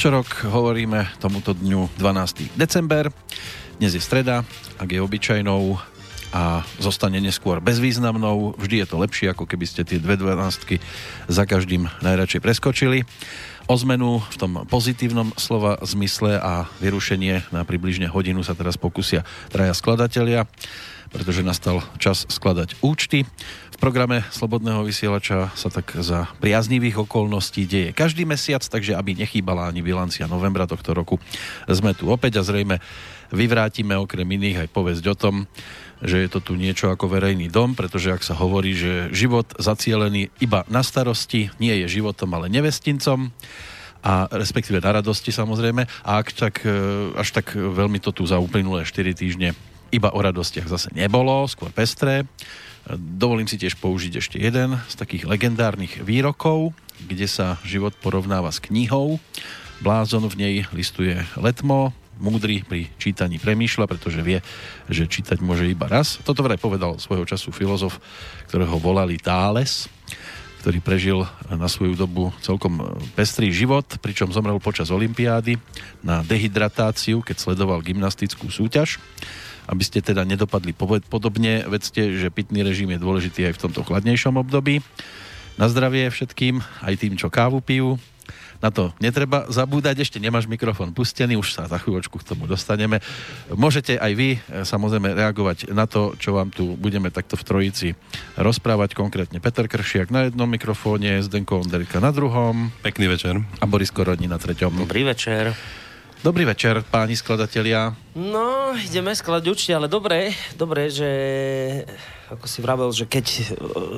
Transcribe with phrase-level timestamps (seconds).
[0.00, 2.56] Čo rok hovoríme tomuto dňu 12.
[2.56, 3.12] december.
[3.76, 4.48] Dnes je streda,
[4.80, 5.76] ak je obyčajnou
[6.32, 8.56] a zostane neskôr bezvýznamnou.
[8.56, 10.80] Vždy je to lepšie, ako keby ste tie dve dvanáctky
[11.28, 13.04] za každým najradšej preskočili.
[13.68, 19.28] O zmenu v tom pozitívnom slova zmysle a vyrušenie na približne hodinu sa teraz pokusia
[19.52, 20.48] traja skladatelia,
[21.12, 23.28] pretože nastal čas skladať účty
[23.80, 29.80] programe Slobodného vysielača sa tak za priaznivých okolností deje každý mesiac, takže aby nechýbala ani
[29.80, 31.16] bilancia novembra tohto roku,
[31.64, 32.76] sme tu opäť a zrejme
[33.32, 35.34] vyvrátime okrem iných aj povesť o tom,
[36.04, 40.28] že je to tu niečo ako verejný dom, pretože ak sa hovorí, že život zacielený
[40.44, 43.32] iba na starosti nie je životom, ale nevestincom,
[44.00, 45.84] a respektíve na radosti samozrejme.
[46.08, 46.72] A ak tak, e,
[47.20, 49.52] až tak veľmi to tu za uplynulé 4 týždne
[49.92, 52.24] iba o radostiach zase nebolo, skôr pestré.
[52.96, 56.74] Dovolím si tiež použiť ešte jeden z takých legendárnych výrokov,
[57.06, 59.22] kde sa život porovnáva s knihou.
[59.84, 64.44] Blázon v nej listuje letmo, múdry pri čítaní premýšľa, pretože vie,
[64.92, 66.20] že čítať môže iba raz.
[66.20, 67.96] Toto vraj povedal svojho času filozof,
[68.50, 69.88] ktorého volali Thales,
[70.60, 75.56] ktorý prežil na svoju dobu celkom pestrý život, pričom zomrel počas olympiády
[76.04, 79.00] na dehydratáciu, keď sledoval gymnastickú súťaž
[79.70, 80.74] aby ste teda nedopadli
[81.06, 81.62] podobne.
[81.70, 84.82] Vedzte, že pitný režim je dôležitý aj v tomto chladnejšom období.
[85.54, 87.94] Na zdravie všetkým, aj tým, čo kávu pijú.
[88.60, 93.00] Na to netreba zabúdať, ešte nemáš mikrofón pustený, už sa za chvíľočku k tomu dostaneme.
[93.48, 97.88] Môžete aj vy e, samozrejme reagovať na to, čo vám tu budeme takto v trojici
[98.36, 102.68] rozprávať, konkrétne Peter Kršiak na jednom mikrofóne, Zdenko Onderika na druhom.
[102.84, 103.40] Pekný večer.
[103.40, 104.76] A Boris Korodní na treťom.
[104.76, 105.56] Dobrý večer.
[106.20, 107.96] Dobrý večer, páni skladatelia.
[108.12, 111.08] No, ideme skladať určite, ale dobre, dobre, že
[112.30, 113.42] ako si vravel, že keď e,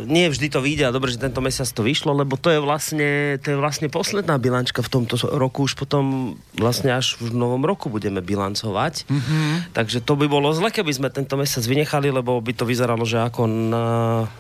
[0.09, 3.37] nie vždy to vyjde a dobre, že tento mesiac to vyšlo, lebo to je vlastne,
[3.45, 7.93] to je vlastne posledná bilančka v tomto roku, už potom vlastne až v novom roku
[7.93, 9.05] budeme bilancovať.
[9.05, 9.77] Mm-hmm.
[9.77, 13.21] Takže to by bolo zle, keby sme tento mesiac vynechali, lebo by to vyzeralo, že
[13.21, 13.87] ako na,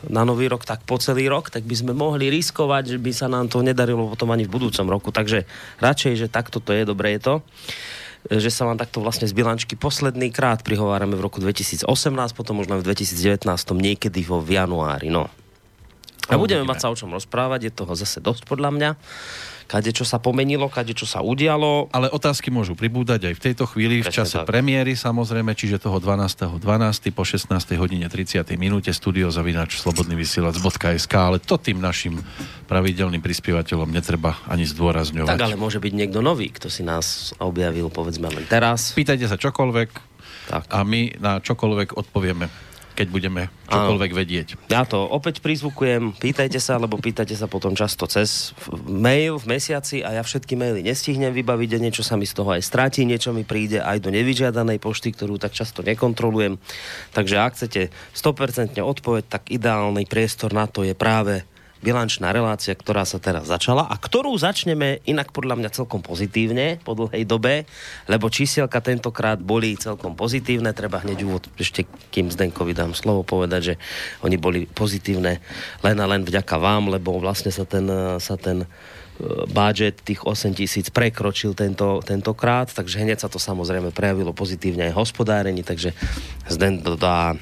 [0.08, 3.28] na nový rok, tak po celý rok, tak by sme mohli riskovať, že by sa
[3.28, 5.12] nám to nedarilo potom ani v budúcom roku.
[5.12, 5.44] Takže
[5.84, 7.34] radšej, že takto to je, dobre je to
[8.30, 11.86] že sa vám takto vlastne z bilančky posledný krát prihovárame v roku 2018,
[12.36, 13.42] potom len v 2019,
[13.74, 15.10] niekedy vo v januári.
[15.10, 15.26] No.
[16.30, 18.90] A budeme mať sa o čom rozprávať, je toho zase dosť podľa mňa
[19.72, 21.88] kade čo sa pomenilo, kade čo sa udialo.
[21.96, 24.52] Ale otázky môžu pribúdať aj v tejto chvíli, Prečne v čase tak.
[24.52, 26.60] premiéry samozrejme, čiže toho 12.12.
[26.60, 27.16] 12.
[27.16, 27.48] po 16.
[27.80, 28.44] hodine 30.
[28.60, 32.20] minúte studio zavinač slobodnyvysielac.sk, ale to tým našim
[32.68, 35.32] pravidelným prispievateľom netreba ani zdôrazňovať.
[35.32, 38.92] Tak ale môže byť niekto nový, kto si nás objavil, povedzme len teraz.
[38.92, 39.88] Pýtajte sa čokoľvek
[40.52, 40.68] tak.
[40.68, 43.42] a my na čokoľvek odpovieme keď budeme
[43.72, 44.20] čokoľvek Áno.
[44.20, 44.48] vedieť.
[44.68, 48.52] Ja to opäť prizvukujem, pýtajte sa, lebo pýtajte sa potom často cez
[48.84, 52.52] mail v mesiaci a ja všetky maily nestihnem vybaviť a niečo sa mi z toho
[52.52, 56.60] aj stráti, niečo mi príde aj do nevyžiadanej pošty, ktorú tak často nekontrolujem.
[57.16, 61.48] Takže ak chcete 100% odpoveď, tak ideálny priestor na to je práve
[61.82, 66.94] bilančná relácia, ktorá sa teraz začala a ktorú začneme inak podľa mňa celkom pozitívne po
[66.94, 67.66] dlhej dobe,
[68.06, 70.70] lebo čísielka tentokrát boli celkom pozitívne.
[70.70, 71.84] Treba hneď úvod ešte,
[72.14, 73.74] kým Zdenkovi dám slovo povedať, že
[74.22, 75.42] oni boli pozitívne
[75.82, 77.84] len a len vďaka vám, lebo vlastne sa ten,
[78.22, 78.66] sa ten e,
[79.50, 84.96] budget tých 8 tisíc prekročil tento, tentokrát, takže hneď sa to samozrejme prejavilo pozitívne aj
[84.96, 85.90] hospodárení, takže
[86.46, 87.34] Zden dodá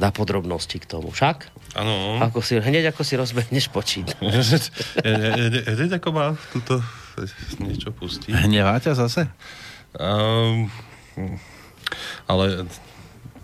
[0.00, 1.12] dá podrobnosti k tomu.
[1.12, 1.59] Však?
[1.78, 2.18] Áno.
[2.18, 4.14] Ako si, hneď ako si rozbehneš počít.
[5.76, 6.82] hneď ako má túto
[7.62, 8.32] niečo pustiť.
[8.32, 9.30] Hnevá ťa zase?
[9.94, 10.70] Um,
[12.26, 12.66] ale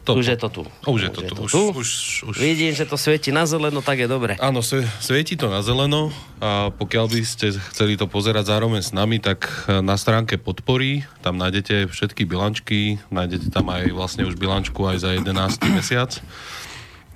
[0.06, 0.62] to, už je to tu.
[0.86, 1.42] Už je to, už je to tu.
[1.42, 1.88] Už, už,
[2.30, 2.34] už...
[2.38, 4.38] Vidím, že to svieti na zeleno, tak je dobre.
[4.38, 4.62] Áno,
[5.02, 9.50] svieti to na zeleno a pokiaľ by ste chceli to pozerať zároveň s nami, tak
[9.66, 15.10] na stránke podpory tam nájdete všetky bilančky, nájdete tam aj vlastne už bilančku aj za
[15.10, 15.74] 11.
[15.74, 16.14] mesiac.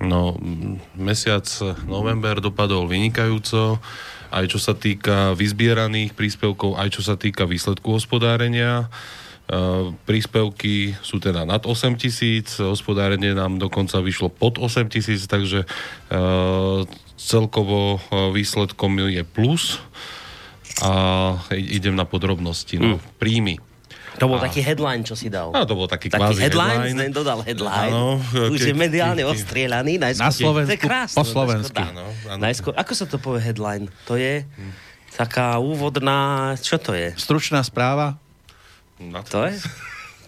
[0.01, 0.33] No,
[0.97, 1.45] mesiac
[1.85, 3.77] november dopadol vynikajúco,
[4.33, 8.89] aj čo sa týka vyzbieraných príspevkov, aj čo sa týka výsledku hospodárenia.
[9.51, 15.67] Ehm, príspevky sú teda nad 8 tisíc, hospodárenie nám dokonca vyšlo pod 8 tisíc, takže
[16.07, 16.87] ehm,
[17.19, 19.83] celkovo ehm, výsledkom je plus
[20.79, 22.79] a idem na podrobnosti.
[22.79, 23.19] No, mm.
[23.19, 23.55] Príjmy.
[24.21, 24.45] To bol a...
[24.45, 25.49] taký headline, čo si dal.
[25.49, 26.93] No, to bol taký, taký kvázi headline.
[26.93, 27.09] headline.
[27.09, 27.89] dodal headline.
[27.89, 28.21] Áno,
[28.53, 29.97] Už ke, je mediálne ke, ostrielaný.
[29.97, 31.81] Najskôr, na Slovensku, krásne, po slovensky.
[31.81, 32.37] Áno, áno.
[32.37, 33.89] Najskôr, ako sa to povie headline?
[34.05, 34.71] To je hm.
[35.17, 36.53] taká úvodná...
[36.61, 37.17] Čo to je?
[37.17, 38.21] Stručná správa?
[39.01, 39.57] Na to, to je?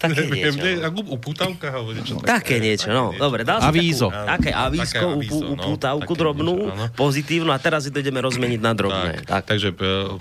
[0.03, 0.59] Také Neviem, niečo.
[0.59, 0.87] nie, no.
[0.89, 3.15] ako upútavka alebo niečo Také niečo, no.
[3.15, 4.11] Dobre, dal Avízo.
[4.11, 7.89] takú, také avísko, Také avízo, upú, no, upútavku také drobnú, niečo, pozitívnu a teraz si
[7.93, 9.23] to ideme rozmeniť na drobné.
[9.23, 9.43] Tak, Tak.
[9.47, 10.19] takže e,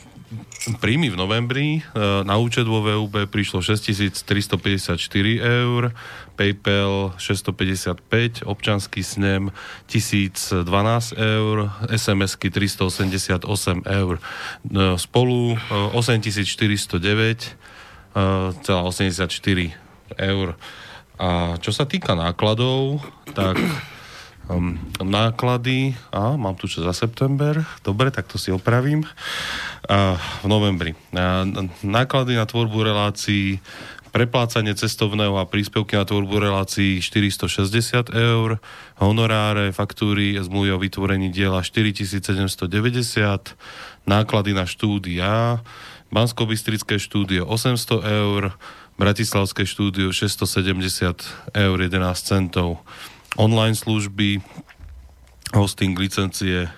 [0.79, 1.81] príjmy v novembri e,
[2.23, 4.99] na účet vo VUB prišlo 6354
[5.39, 5.91] eur,
[6.39, 9.51] PayPal 655, občanský snem
[9.91, 10.65] 1012
[11.19, 11.57] eur,
[11.91, 13.45] SMS-ky 388
[13.87, 14.15] eur.
[14.19, 15.59] E, Spolu e,
[15.95, 18.25] 8409 e,
[18.63, 19.33] celá 84
[20.19, 20.49] eur.
[21.23, 22.99] A čo sa týka nákladov,
[23.37, 23.61] tak
[24.55, 29.05] um, náklady, a mám tu čo za september, dobre, tak to si opravím,
[29.89, 30.93] a, v novembri.
[31.17, 31.45] A,
[31.83, 33.59] náklady na tvorbu relácií,
[34.13, 38.61] preplácanie cestovného a príspevky na tvorbu relácií 460 eur,
[39.01, 42.69] honoráre, faktúry, zmluvy o vytvorení diela 4790,
[44.05, 45.65] náklady na štúdia,
[46.13, 46.45] bansko
[47.01, 48.53] štúdio 800 eur,
[49.01, 52.85] Bratislavské štúdio 670 eur 11 centov,
[53.37, 54.41] online služby,
[55.53, 56.69] hosting, licencie,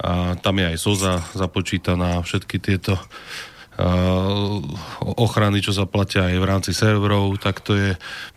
[0.00, 4.56] a tam je aj SOZA započítaná, všetky tieto uh,
[5.20, 7.90] ochrany, čo sa platia aj v rámci serverov, tak to je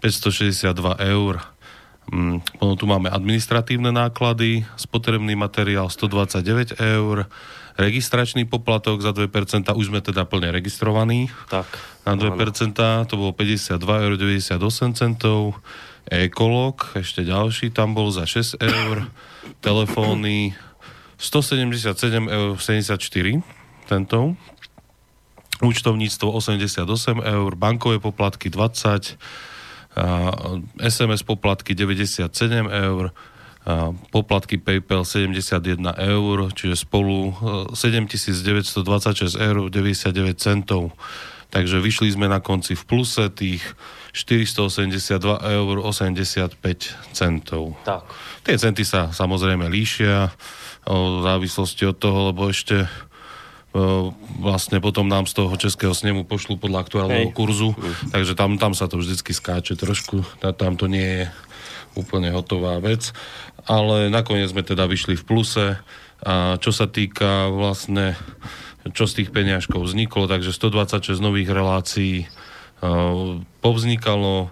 [0.03, 1.39] 562 eur.
[2.11, 7.31] Mm, Potom tu máme administratívne náklady, spotrebný materiál 129 eur,
[7.79, 9.31] registračný poplatok za 2%,
[9.71, 11.65] už sme teda plne registrovaní tak.
[12.03, 14.59] na 2%, to bolo 52,98
[15.23, 15.55] eur,
[16.11, 19.07] ekolog, ešte ďalší, tam bol za 6 eur,
[19.63, 20.55] telefóny
[21.19, 23.43] 177,74 eur
[23.87, 24.35] centov,
[25.63, 29.15] účtovníctvo 88 eur, bankové poplatky 20,
[29.93, 30.33] a
[30.81, 32.25] SMS poplatky 97
[32.65, 33.13] eur,
[34.11, 37.31] poplatky PayPal 71 eur, čiže spolu
[37.71, 40.91] e, 7926 eur 99 centov.
[41.53, 43.63] Takže vyšli sme na konci v pluse tých
[44.13, 46.53] 482 eur 85
[47.17, 47.73] centov.
[47.81, 48.05] Tak.
[48.45, 50.29] Tie centy sa samozrejme líšia
[50.85, 52.85] o, v závislosti od toho, lebo ešte
[54.37, 57.35] vlastne potom nám z toho českého snemu pošlu podľa aktuálneho Hej.
[57.35, 57.73] kurzu,
[58.13, 60.21] takže tam, tam sa to vždycky skáče trošku,
[60.61, 61.25] tam to nie je
[61.97, 63.09] úplne hotová vec,
[63.65, 65.65] ale nakoniec sme teda vyšli v pluse
[66.21, 68.13] a čo sa týka vlastne
[68.93, 72.27] čo z tých peniažkov vzniklo, takže 126 nových relácií
[73.61, 74.51] povznikalo.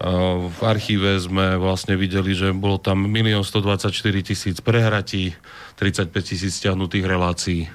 [0.00, 3.92] Uh, v archíve sme vlastne videli, že bolo tam 1 124
[4.24, 5.36] tisíc prehratí,
[5.76, 7.68] 35 tisíc stiahnutých relácií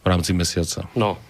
[0.00, 0.88] v rámci mesiaca.
[0.96, 1.20] No,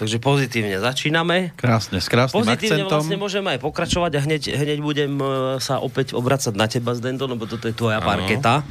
[0.00, 1.52] takže pozitívne začíname.
[1.54, 3.04] Krásne, s krásnym Pozitívne akcentom.
[3.04, 5.26] vlastne môžeme aj pokračovať a hneď, hneď budem e,
[5.60, 8.08] sa opäť obracať na teba, Zdendo, lebo toto je tvoja Áno.
[8.08, 8.64] parketa.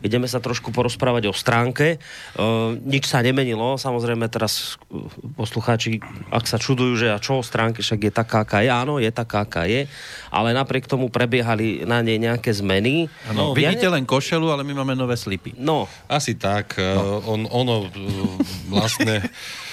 [0.00, 1.98] Ideme sa trošku porozprávať o stránke.
[2.38, 5.98] Uh, nič sa nemenilo, samozrejme teraz uh, poslucháči,
[6.30, 9.10] ak sa čudujú, že a čo o stránke, však je taká, aká je, áno, je
[9.10, 9.90] taká, aká je,
[10.30, 13.10] ale napriek tomu prebiehali na nej nejaké zmeny.
[13.34, 15.58] No, ja vidíte ne- len košelu, ale my máme nové slipy.
[15.58, 16.78] No, Asi tak.
[16.78, 17.22] No.
[17.26, 17.90] On, ono
[18.70, 19.20] vlastne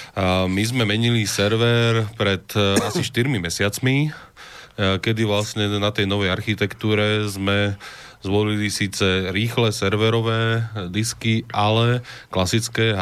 [0.46, 6.30] my sme menili server pred uh, asi 4 mesiacmi, uh, kedy vlastne na tej novej
[6.30, 7.74] architektúre sme
[8.24, 12.00] zvolili síce rýchle serverové disky, ale
[12.32, 12.96] klasické,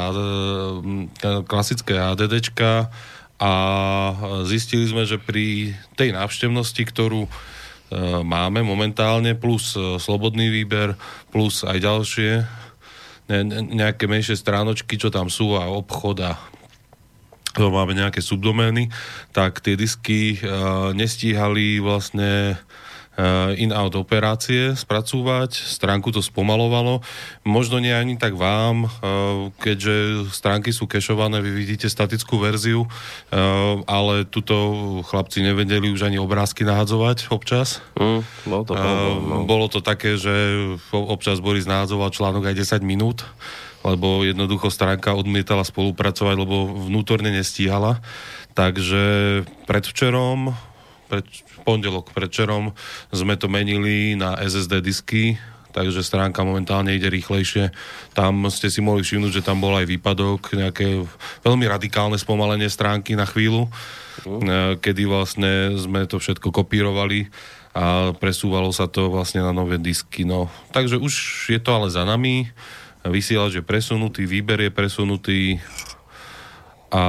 [1.45, 2.89] klasické HDDčka
[3.37, 3.53] a
[4.49, 7.29] zistili sme, že pri tej návštevnosti, ktorú e,
[8.25, 10.97] máme momentálne, plus e, slobodný výber,
[11.29, 12.31] plus aj ďalšie
[13.29, 16.37] ne, nejaké menšie stránočky, čo tam sú a obchod a
[17.51, 18.87] to máme nejaké subdomény,
[19.35, 27.03] tak tie disky uh, nestíhali vlastne uh, in-out operácie spracúvať, stránku to spomalovalo.
[27.43, 32.87] Možno nie ani tak vám, uh, keďže stránky sú kešované, vy vidíte statickú verziu,
[33.87, 34.55] ale tuto
[35.03, 37.83] chlapci nevedeli už ani obrázky nahadzovať občas.
[37.99, 39.35] hm, bolo to no.
[39.43, 40.31] Bolo to také, že
[40.91, 43.27] občas Boris nahádzoval článok aj 10 minút,
[43.81, 48.01] lebo jednoducho stránka odmietala spolupracovať, lebo vnútorne nestíhala.
[48.53, 49.03] Takže
[49.65, 50.53] predvčerom,
[51.09, 51.25] pred,
[51.63, 52.75] pondelok predvčerom
[53.09, 55.39] sme to menili na SSD disky,
[55.71, 57.71] takže stránka momentálne ide rýchlejšie.
[58.11, 61.07] Tam ste si mohli všimnúť, že tam bol aj výpadok, nejaké
[61.41, 64.75] veľmi radikálne spomalenie stránky na chvíľu, uh.
[64.77, 67.31] kedy vlastne sme to všetko kopírovali
[67.71, 70.27] a presúvalo sa to vlastne na nové disky.
[70.27, 70.51] No.
[70.75, 71.13] Takže už
[71.47, 72.51] je to ale za nami.
[73.01, 75.57] Vysielač je presunutý, výber je presunutý
[76.91, 77.03] a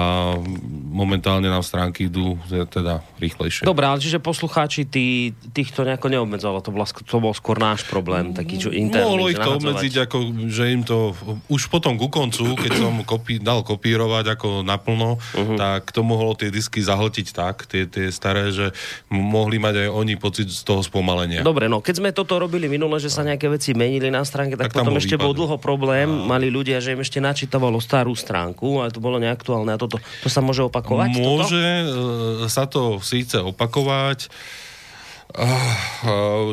[0.94, 3.66] momentálne nám stránky idú teda rýchlejšie.
[3.66, 7.82] Dobre, ale čiže poslucháči, tí, tých to nejako neobmedzovalo, to, bola, to bol skôr náš
[7.90, 9.02] problém, taký čo interný.
[9.02, 11.10] Mohlo ich to obmedziť, ako, že im to
[11.50, 15.58] už potom ku koncu, keď som kopí, dal kopírovať ako naplno, uh-huh.
[15.58, 18.70] tak to mohlo tie disky zahltiť tak, tie, tie staré, že
[19.10, 21.42] mohli mať aj oni pocit z toho spomalenia.
[21.42, 24.70] Dobre, no keď sme toto robili minule, že sa nejaké veci menili na stránke, tak,
[24.70, 25.26] tak potom bol ešte výpad.
[25.26, 26.38] bol dlho problém, a...
[26.38, 30.28] mali ľudia, že im ešte načítavalo starú stránku, ale to bolo neaktuálne a toto, to
[30.28, 31.08] sa môže opakovať?
[31.16, 32.44] Môže toto?
[32.44, 34.28] E, sa to síce opakovať,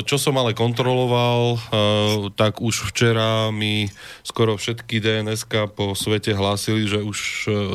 [0.08, 1.58] čo som ale kontroloval, e,
[2.32, 3.92] tak už včera mi
[4.24, 5.44] skoro všetky dns
[5.76, 7.18] po svete hlásili, že už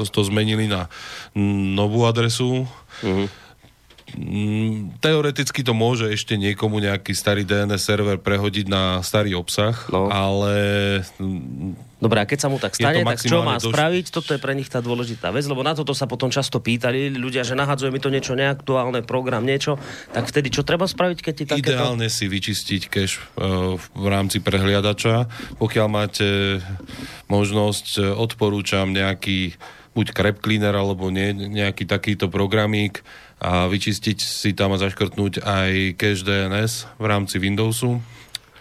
[0.02, 0.90] e, to zmenili na
[1.78, 2.66] novú adresu.
[3.06, 3.30] Uh-huh
[5.02, 10.08] teoreticky to môže ešte niekomu nejaký starý DNS server prehodiť na starý obsah, no.
[10.08, 10.54] ale...
[12.06, 13.74] Dobre, a keď sa mu tak stane, tak čo má doš...
[13.74, 14.06] spraviť?
[14.14, 17.42] Toto je pre nich tá dôležitá vec, lebo na toto sa potom často pýtali ľudia,
[17.42, 19.82] že nahadzuje mi to niečo neaktuálne, program, niečo,
[20.14, 21.74] tak vtedy čo treba spraviť, keď ti takéto...
[21.74, 25.26] Ideálne si vyčistiť cache uh, v rámci prehliadača.
[25.58, 26.62] Pokiaľ máte
[27.26, 29.58] možnosť, e, odporúčam nejaký
[29.98, 33.02] buď Crap Cleaner alebo nie, nejaký takýto programík,
[33.36, 38.00] a vyčistiť si tam a zaškrtnúť aj cache DNS v rámci Windowsu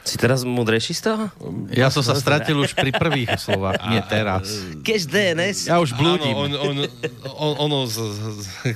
[0.04, 1.25] si teraz múdrejší z toho?
[1.73, 4.44] Ja som sa stratil už pri prvých slovách, nie teraz.
[4.84, 5.58] Keď DNS?
[5.64, 6.37] Ja už blúdim.
[6.37, 6.76] Áno, on, on,
[7.32, 7.78] on, ono,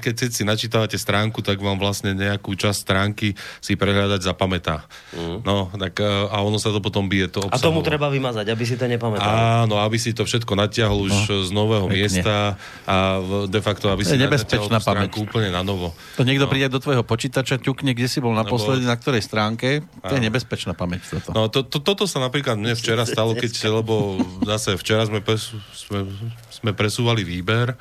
[0.04, 4.88] keď si načítavate stránku, tak vám vlastne nejakú časť stránky si prehľadať zapamätá.
[5.12, 5.44] Mm.
[5.44, 7.60] No, tak, e, a ono sa to potom bije to obsahovo.
[7.60, 9.68] A tomu treba vymazať, aby si to nepamätal.
[9.68, 11.96] Áno, aby si to všetko natiahol už no, z nového pekne.
[12.08, 12.56] miesta
[12.88, 15.92] a de facto, aby si nebezpečná stránku úplne na novo.
[16.16, 16.50] To niekto no.
[16.50, 20.72] príde do tvojho počítača, ťukne, kde si bol naposledy, na ktorej stránke, to je nebezpečná
[20.72, 21.34] pamäť toto.
[21.36, 25.58] No, to, to, toto sa napríklad mne včera stalo, keď, lebo zase včera sme, presu,
[25.74, 26.06] sme,
[26.48, 27.74] sme presúvali výber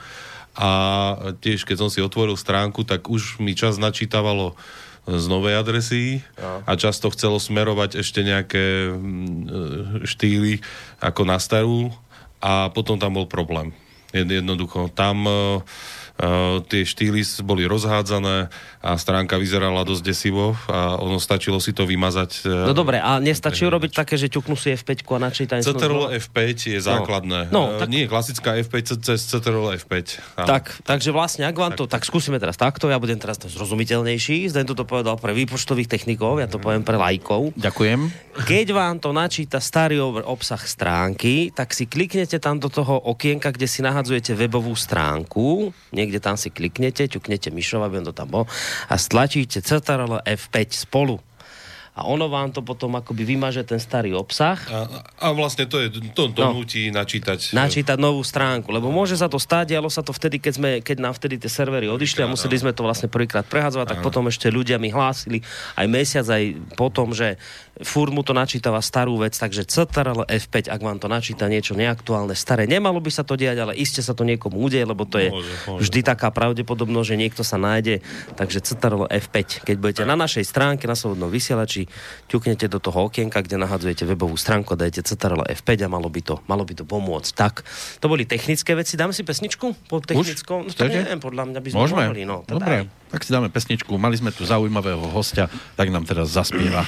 [0.57, 0.69] a
[1.37, 4.57] tiež keď som si otvoril stránku, tak už mi čas načítavalo
[5.07, 6.19] z novej adresy
[6.67, 10.59] a často chcelo smerovať ešte nejaké mm, štýly
[10.99, 11.95] ako na starú
[12.43, 13.71] a potom tam bol problém.
[14.11, 15.61] Jednoducho, tam Uh,
[16.65, 18.49] tie štýly boli rozhádzané
[18.81, 22.45] a stránka vyzerala dosť desivo a ono stačilo si to vymazať.
[22.45, 26.39] Uh, no dobre, a nestačí urobiť také, že ťuknú si F5 a načítanie CTRL F5
[26.73, 26.85] je no.
[26.85, 27.39] základné.
[27.53, 27.87] No, no, tak...
[27.89, 29.93] Nie je klasická F5 cez CTRL F5.
[30.41, 30.47] Áno.
[30.49, 34.49] Tak, takže vlastne, ak vám to, tak skúsime teraz takto, ja budem teraz zrozumiteľnejší.
[34.49, 37.53] Zden to povedal pre výpočtových technikov, ja to poviem pre lajkov.
[37.57, 38.09] Ďakujem.
[38.45, 43.65] Keď vám to načíta starý obsah stránky, tak si kliknete tam do toho okienka, kde
[43.65, 48.43] si nahadzujete webovú stránku niekde tam si kliknete, ťuknete myšov, aby on to tam bol
[48.87, 51.19] a stlačíte CTRL F5 spolu
[51.97, 54.61] a ono vám to potom akoby vymaže ten starý obsah.
[54.69, 57.57] A, a vlastne to je, to, to no, nutí načítať.
[57.57, 60.97] Načítať novú stránku, lebo môže sa to stať, dialo sa to vtedy, keď, sme, keď
[61.01, 64.53] nám vtedy tie servery odišli a museli sme to vlastne prvýkrát prehadzovať, tak potom ešte
[64.53, 65.41] ľudia mi hlásili
[65.73, 66.43] aj mesiac, aj
[66.77, 67.41] potom, že
[67.81, 72.37] fúr mu to načítava starú vec, takže CTRL F5, ak vám to načíta niečo neaktuálne,
[72.37, 75.29] staré, nemalo by sa to diať, ale iste sa to niekomu udeje, lebo to je
[75.33, 75.81] môže, môže.
[75.89, 78.05] vždy taká pravdepodobnosť, že niekto sa nájde,
[78.37, 79.65] takže CTRL F5.
[79.65, 81.86] Keď budete na našej stránke, na slobodnom vysielači,
[82.27, 86.35] ťuknete do toho okienka, kde nahadzujete webovú stránku, dajte CTRL F5 a malo by to,
[86.45, 87.31] malo by to pomôcť.
[87.33, 87.65] Tak,
[87.99, 88.99] to boli technické veci.
[88.99, 90.67] Dáme si pesničku po technickom?
[90.67, 92.03] No, to neviem, podľa mňa by sme Môžeme?
[92.09, 92.23] mohli.
[92.27, 93.95] No, Dobre, tak si dáme pesničku.
[93.95, 96.83] Mali sme tu zaujímavého hostia, tak nám teraz zaspieva.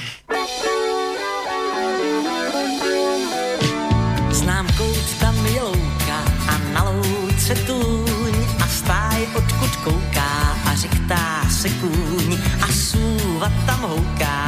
[7.50, 14.39] se tůň a stáj odkud kouká a řektá se kůň a súva tam houká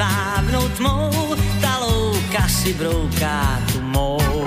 [0.00, 4.44] a hedvábnou tmou ta louka si brouká tu mou.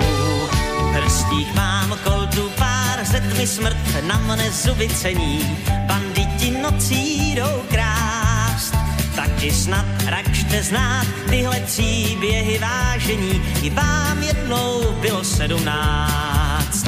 [0.92, 3.76] Hrstích mám koltu pár, ze tmy smrt
[4.06, 5.42] na mne zuby cení,
[5.86, 8.74] banditi nocí jdou krást.
[9.16, 16.86] Taky snad rakšte znát tyhle příběhy vážení, i vám jednou bylo sedmnáct.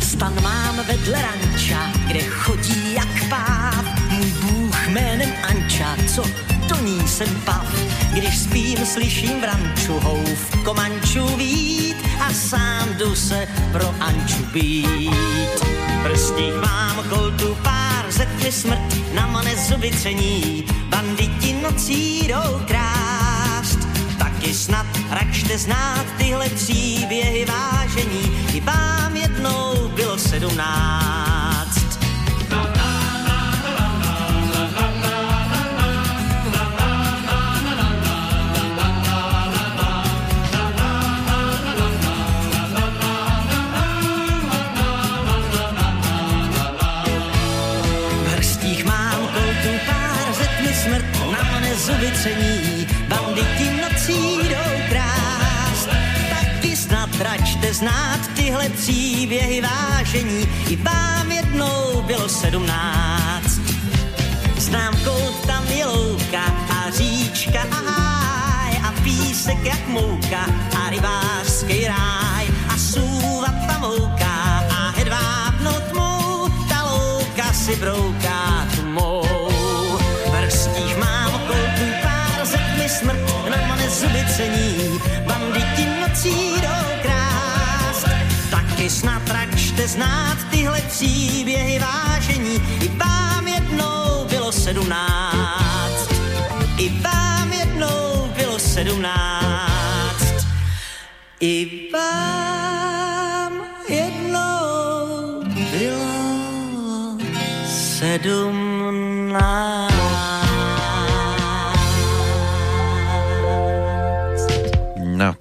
[0.00, 3.84] Stan mám vedle ranča, kde chodí jak páv.
[4.10, 6.22] Můj bůh jménem Anča, co
[6.68, 7.91] do ní jsem pav.
[8.12, 15.60] Když spím, slyším v ranču houf komanču vít a sám jdu se pro Anču být.
[16.02, 23.78] Prstích mám koltu pár, zetne smrt, na mane zuby cení, banditi nocí jdou krást.
[24.18, 31.41] Taky snad rakšte znát tyhle příběhy vážení, i vám jednou bylo sedmnáct.
[57.82, 60.48] Znát tyhle příběhy vážení.
[60.68, 63.60] I vám jednou bylo sedmnáct.
[64.58, 70.46] Znám kout, tam je louka a říčka a háj a písek jak mouka
[70.78, 78.82] a rybářský ráj a sůva tam mouka a hedvábno tmou ta louka si brouká tu
[78.86, 79.26] mou.
[80.30, 86.61] V hrstích mám koutu pár, řekni smrt, na mane zuby cení, banditi nocí
[89.82, 96.08] račte znát tyhle příběhy vážení, i vám jednou bylo sedmnáct.
[96.78, 100.46] I vám jednou bylo sedmnáct.
[101.40, 103.52] I vám
[103.88, 107.18] jednou bylo
[107.66, 108.61] sedmnáct.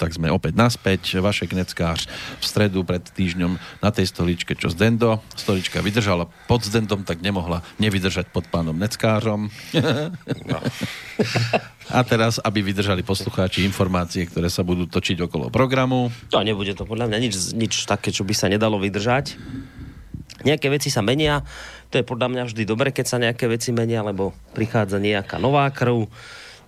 [0.02, 1.22] Tak sme opäť naspäť.
[1.22, 2.10] Vašek Neckář
[2.42, 5.22] v stredu pred týždňom na tej stoličke, čo z Dendo.
[5.38, 9.54] Stolička vydržala pod Zdendom, tak nemohla nevydržať pod pánom Neckářom.
[10.50, 10.58] No.
[11.94, 16.10] A teraz, aby vydržali poslucháči informácie, ktoré sa budú točiť okolo programu.
[16.34, 19.38] To nebude to podľa mňa nič, nič také, čo by sa nedalo vydržať.
[20.42, 21.46] Nejaké veci sa menia,
[21.94, 25.70] to je podľa mňa vždy dobre, keď sa nejaké veci menia, lebo prichádza nejaká nová
[25.70, 26.10] krv,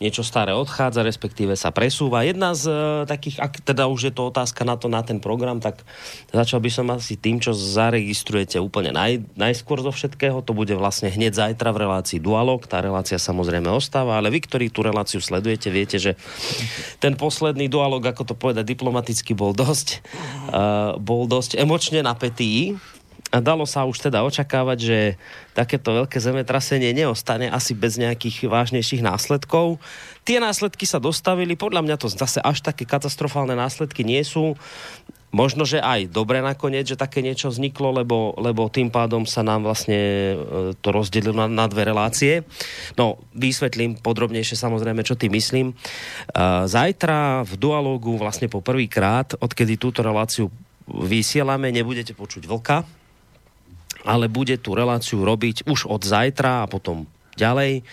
[0.01, 2.25] niečo staré odchádza, respektíve sa presúva.
[2.25, 2.73] Jedna z e,
[3.05, 5.81] takých, ak teda už je to otázka na to, na ten program, tak
[6.33, 10.41] začal by som asi tým, čo zaregistrujete úplne naj, najskôr zo všetkého.
[10.45, 12.65] To bude vlastne hneď zajtra v relácii Dualog.
[12.65, 16.17] Tá relácia samozrejme ostáva, ale vy, ktorí tú reláciu sledujete, viete, že
[16.97, 20.01] ten posledný Dualog, ako to povedať diplomaticky, bol dosť,
[20.49, 22.77] uh, bol dosť emočne napätý.
[23.33, 24.99] Dalo sa už teda očakávať, že
[25.57, 29.81] takéto veľké zemetrasenie neostane asi bez nejakých vážnejších následkov.
[30.21, 34.53] Tie následky sa dostavili, podľa mňa to zase až také katastrofálne následky nie sú.
[35.33, 39.65] Možno, že aj dobre nakoniec, že také niečo vzniklo, lebo, lebo tým pádom sa nám
[39.65, 40.35] vlastne e,
[40.77, 42.45] to rozdelilo na, na dve relácie.
[42.93, 45.67] No, vysvetlím podrobnejšie samozrejme, čo tým myslím.
[45.73, 45.75] E,
[46.69, 50.53] Zajtra v dualógu vlastne po prvýkrát, odkedy túto reláciu
[50.85, 52.85] vysielame, nebudete počuť vlka,
[54.03, 57.83] ale bude tú reláciu robiť už od zajtra a potom ďalej.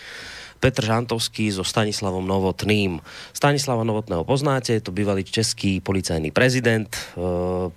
[0.61, 3.01] Petr Žantovský so Stanislavom Novotným.
[3.33, 7.01] Stanislava Novotného poznáte, je to bývalý český policajný prezident, e,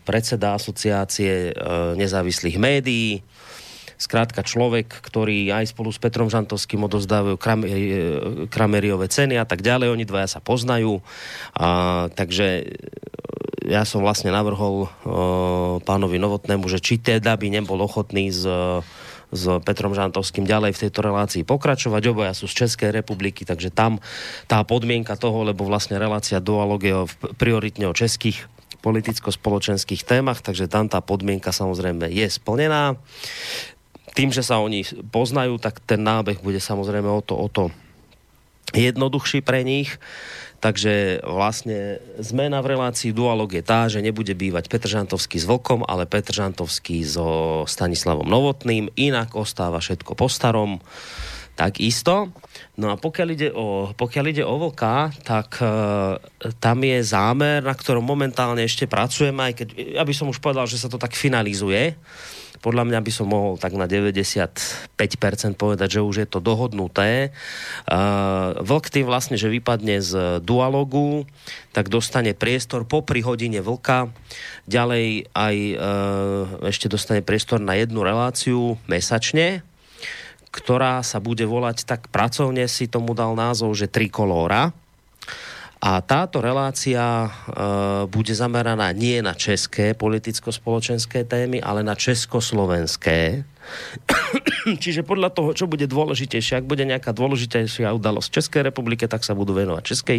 [0.05, 1.53] predseda asociácie e,
[1.97, 3.25] nezávislých médií,
[3.95, 7.79] Skrátka človek, ktorý aj spolu s Petrom Žantovským odozdávajú Kram- e,
[8.51, 9.95] Krameriové ceny a tak ďalej.
[9.95, 10.99] Oni dvaja sa poznajú.
[11.55, 12.75] A, takže
[13.65, 14.89] ja som vlastne navrhol uh,
[15.83, 18.45] pánovi Novotnému, že či teda by nebol ochotný s,
[19.33, 22.03] s Petrom Žantovským ďalej v tejto relácii pokračovať.
[22.13, 23.99] Oboja sú z Českej republiky, takže tam
[24.45, 26.95] tá podmienka toho, lebo vlastne relácia dualog je
[27.41, 28.47] prioritne o českých
[28.85, 33.01] politicko-spoločenských témach, takže tam tá podmienka samozrejme je splnená.
[34.13, 37.73] Tým, že sa oni poznajú, tak ten nábeh bude samozrejme o to, o to
[38.77, 39.97] jednoduchší pre nich.
[40.65, 45.85] Takže vlastne zmena v relácii dualog je tá, že nebude bývať Petr Žantovský s Vlkom,
[45.85, 47.29] ale Petr Žantovský so
[47.69, 48.89] Stanislavom Novotným.
[48.97, 50.81] Inak ostáva všetko po starom.
[51.53, 52.33] Tak isto.
[52.81, 55.69] No a pokiaľ ide o, pokiaľ ide o Vlka, tak e,
[56.57, 59.69] tam je zámer, na ktorom momentálne ešte pracujeme, aj keď,
[60.01, 61.93] ja by som už povedal, že sa to tak finalizuje
[62.65, 64.97] podľa mňa by som mohol tak na 95%
[65.61, 67.37] povedať, že už je to dohodnuté.
[67.85, 71.29] Uh, vlk tým vlastne, že vypadne z dualogu,
[71.77, 74.09] tak dostane priestor po hodine vlka.
[74.65, 79.61] Ďalej aj uh, ešte dostane priestor na jednu reláciu mesačne,
[80.49, 84.73] ktorá sa bude volať tak pracovne si tomu dal názov, že Trikolóra
[85.85, 87.29] a táto relácia e,
[88.09, 93.45] bude zameraná nie na české politicko-spoločenské témy, ale na československé.
[94.83, 99.37] Čiže podľa toho, čo bude dôležitejšie, ak bude nejaká dôležitejšia udalosť Českej republike, tak sa
[99.37, 100.19] budú venovať českej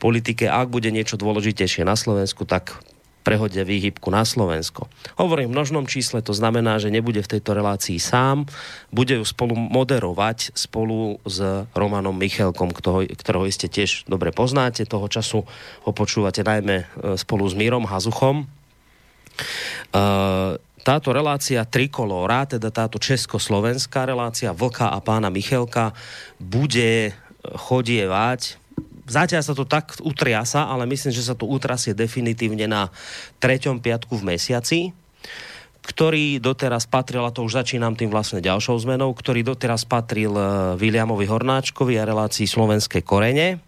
[0.00, 0.48] politike.
[0.48, 2.80] A ak bude niečo dôležitejšie na Slovensku, tak
[3.28, 4.88] prehodia výhybku na Slovensko.
[5.20, 8.48] Hovorím v množnom čísle, to znamená, že nebude v tejto relácii sám,
[8.88, 15.04] bude ju spolu moderovať spolu s Romanom Michelkom, ktorého, ktorého iste tiež dobre poznáte, toho
[15.12, 15.44] času
[15.84, 16.84] ho počúvate najmä e,
[17.20, 18.44] spolu s Mírom Hazuchom.
[18.44, 18.46] E,
[20.80, 25.92] táto relácia Trikolóra, teda táto československá relácia Vlka a pána Michelka,
[26.40, 27.12] bude
[27.44, 28.56] chodievať
[29.08, 32.92] Zatiaľ sa to tak utriasa, ale myslím, že sa to utrasie definitívne na
[33.40, 34.80] treťom piatku v mesiaci
[35.88, 40.46] ktorý doteraz patril, a to už začínam tým vlastne ďalšou zmenou, ktorý doteraz patril eh,
[40.76, 43.64] Williamovi Hornáčkovi a relácii Slovenské korene.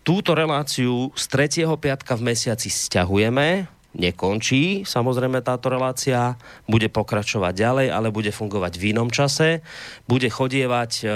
[0.00, 1.24] Túto reláciu z
[1.60, 1.68] 3.
[1.76, 4.88] piatka v mesiaci stiahujeme, nekončí.
[4.88, 9.60] Samozrejme táto relácia bude pokračovať ďalej, ale bude fungovať v inom čase.
[10.08, 11.06] Bude chodievať e,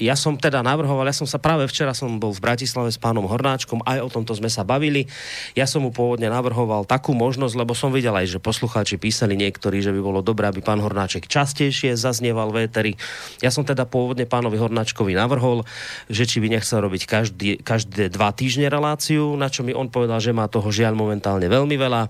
[0.00, 3.28] ja som teda navrhoval, ja som sa práve včera som bol v Bratislave s pánom
[3.28, 5.04] Hornáčkom, aj o tomto sme sa bavili.
[5.52, 9.84] Ja som mu pôvodne navrhoval takú možnosť, lebo som videl aj, že poslucháči písali niektorí,
[9.84, 12.96] že by bolo dobré, aby pán Hornáček častejšie zaznieval véteri.
[13.44, 15.68] Ja som teda pôvodne pánovi Hornáčkovi navrhol,
[16.08, 20.24] že či by nechcel robiť každý, každé dva týždne reláciu, na čo mi on povedal,
[20.24, 22.08] že má toho žiaľ momentálne veľmi veľa.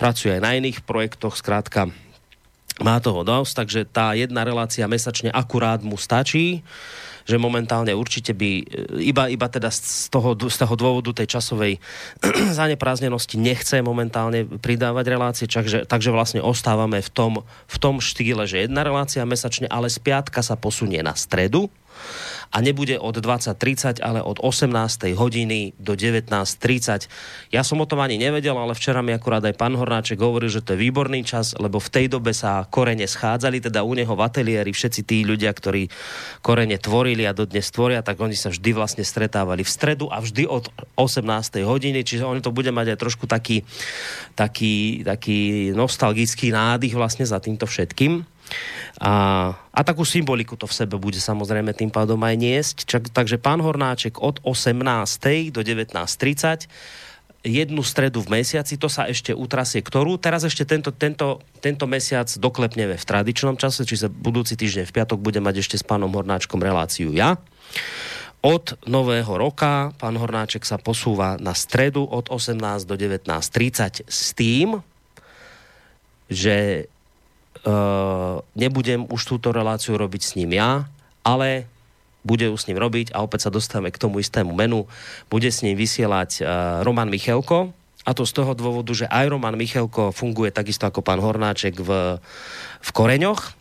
[0.00, 1.92] Pracuje aj na iných projektoch, skrátka
[2.78, 6.62] má toho dosť, takže tá jedna relácia mesačne akurát mu stačí
[7.28, 8.62] že momentálne určite by e,
[9.04, 11.76] iba, iba teda z toho, z toho dôvodu tej časovej
[12.58, 17.32] zanepráznenosti nechce momentálne pridávať relácie, takže, takže vlastne ostávame v tom,
[17.68, 21.68] v tom štýle, že jedna relácia mesačne, ale z piatka sa posunie na stredu
[22.48, 25.12] a nebude od 20.30, ale od 18.
[25.12, 27.52] hodiny do 19.30.
[27.52, 30.64] Ja som o tom ani nevedel, ale včera mi akurát aj pán Hornáček hovoril, že
[30.64, 34.24] to je výborný čas, lebo v tej dobe sa korene schádzali, teda u neho v
[34.24, 35.92] ateliéri všetci tí ľudia, ktorí
[36.40, 40.48] korene tvorili a dodnes tvoria, tak oni sa vždy vlastne stretávali v stredu a vždy
[40.48, 41.28] od 18.
[41.62, 43.60] hodiny, čiže oni to bude mať aj trošku taký,
[44.32, 48.37] taký, taký nostalgický nádych vlastne za týmto všetkým.
[48.98, 49.12] A,
[49.54, 52.76] a takú symboliku to v sebe bude samozrejme tým pádom aj niesť.
[52.84, 55.54] Čak, takže pán Hornáček od 18.
[55.54, 56.66] do 19.30
[57.46, 60.18] jednu stredu v mesiaci, to sa ešte utrasie ktorú.
[60.18, 65.18] Teraz ešte tento, tento, tento mesiac doklepneme v tradičnom čase, čiže budúci týždeň v piatok
[65.22, 67.38] budem mať ešte s pánom Hornáčkom reláciu ja.
[68.38, 74.78] Od nového roka pán Hornáček sa posúva na stredu od 18 do 19.30 s tým,
[76.30, 76.86] že
[78.54, 80.86] nebudem už túto reláciu robiť s ním ja,
[81.26, 81.66] ale
[82.26, 84.84] bude ju s ním robiť a opäť sa dostávame k tomu istému menu.
[85.32, 86.46] Bude s ním vysielať uh,
[86.84, 87.72] Roman Michelko,
[88.08, 92.16] a to z toho dôvodu, že aj Roman Michelko funguje takisto ako pán Hornáček v,
[92.80, 93.57] v Koreňoch,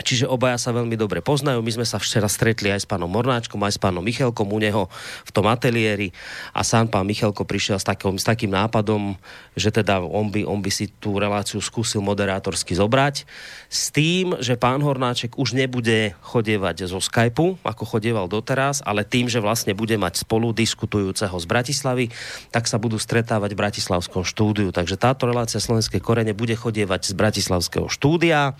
[0.00, 1.60] Čiže obaja sa veľmi dobre poznajú.
[1.60, 4.88] My sme sa včera stretli aj s pánom Mornáčkom, aj s pánom Michelkom u neho
[5.24, 6.10] v tom ateliéri
[6.56, 9.14] a sám pán Michelko prišiel s, takým, s takým nápadom,
[9.54, 13.28] že teda on by, on by si tú reláciu skúsil moderátorsky zobrať
[13.70, 19.30] s tým, že pán Hornáček už nebude chodievať zo Skypeu, ako chodieval doteraz, ale tým,
[19.30, 22.10] že vlastne bude mať spolu diskutujúceho z Bratislavy,
[22.50, 24.74] tak sa budú stretávať v Bratislavskom štúdiu.
[24.74, 28.58] Takže táto relácia Slovenskej korene bude chodievať z Bratislavského štúdia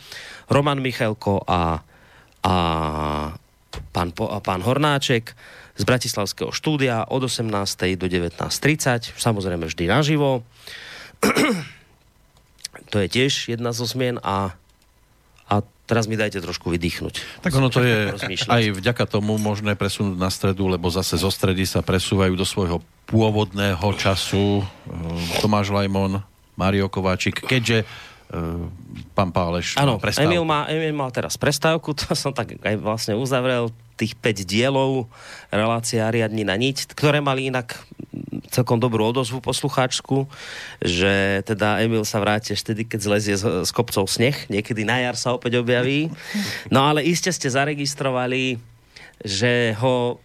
[0.51, 1.81] Roman Michalko a,
[2.43, 2.55] a
[3.95, 5.33] pán, a pán Hornáček
[5.79, 7.49] z Bratislavského štúdia od 18.
[7.97, 10.43] do 19.30, samozrejme vždy naživo.
[12.93, 14.59] to je tiež jedna zo zmien a,
[15.47, 15.55] a
[15.87, 17.43] teraz mi dajte trošku vydýchnuť.
[17.47, 18.13] Tak ono to je
[18.51, 22.83] aj vďaka tomu možné presunúť na stredu, lebo zase zo stredy sa presúvajú do svojho
[23.07, 24.67] pôvodného času eh,
[25.41, 26.23] Tomáš Lajmon,
[26.59, 27.89] Mario Kováčik, keďže
[29.13, 33.75] pán Páleš Áno, Emil má, Emil mal teraz prestávku, to som tak aj vlastne uzavrel
[33.99, 35.11] tých 5 dielov
[35.53, 37.77] relácia Riadni na niť, ktoré mali inak
[38.51, 40.27] celkom dobrú odozvu poslucháčsku,
[40.83, 45.15] že teda Emil sa vráti vtedy, keď zlezie z, z kopcov sneh, niekedy na jar
[45.21, 46.11] sa opäť objaví.
[46.75, 48.59] No ale iste ste zaregistrovali,
[49.23, 50.23] že ho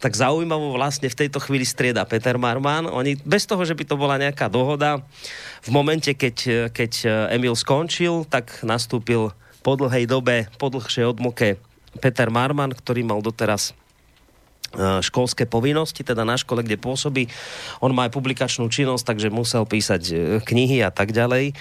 [0.00, 2.88] tak zaujímavo vlastne v tejto chvíli strieda Peter Marman.
[2.88, 5.04] Oni bez toho, že by to bola nejaká dohoda,
[5.60, 6.92] v momente, keď, keď
[7.36, 11.60] Emil skončil, tak nastúpil po dlhej dobe, po dlhšej odmoke
[12.00, 13.76] Peter Marman, ktorý mal doteraz
[14.72, 17.28] e, školské povinnosti, teda na škole, kde pôsobí.
[17.82, 21.52] On má aj publikačnú činnosť, takže musel písať e, knihy a tak ďalej.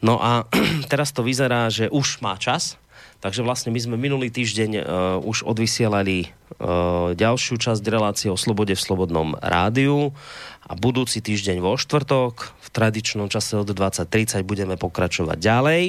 [0.00, 0.48] No a
[0.92, 2.80] teraz to vyzerá, že už má čas,
[3.22, 4.82] Takže vlastne my sme minulý týždeň uh,
[5.22, 10.10] už odvysielali uh, ďalšiu časť relácie o slobode v Slobodnom rádiu
[10.66, 15.82] a budúci týždeň vo štvrtok v tradičnom čase od 20.30 budeme pokračovať ďalej.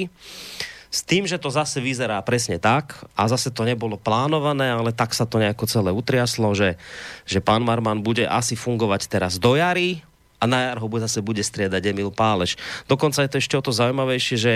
[0.94, 5.10] S tým, že to zase vyzerá presne tak a zase to nebolo plánované, ale tak
[5.10, 6.78] sa to nejako celé utriaslo, že,
[7.26, 10.06] že pán Marman bude asi fungovať teraz do jary,
[10.44, 12.60] a na jar ho zase bude striedať Emil Páleš.
[12.84, 14.54] Dokonca je to ešte o to zaujímavejšie, že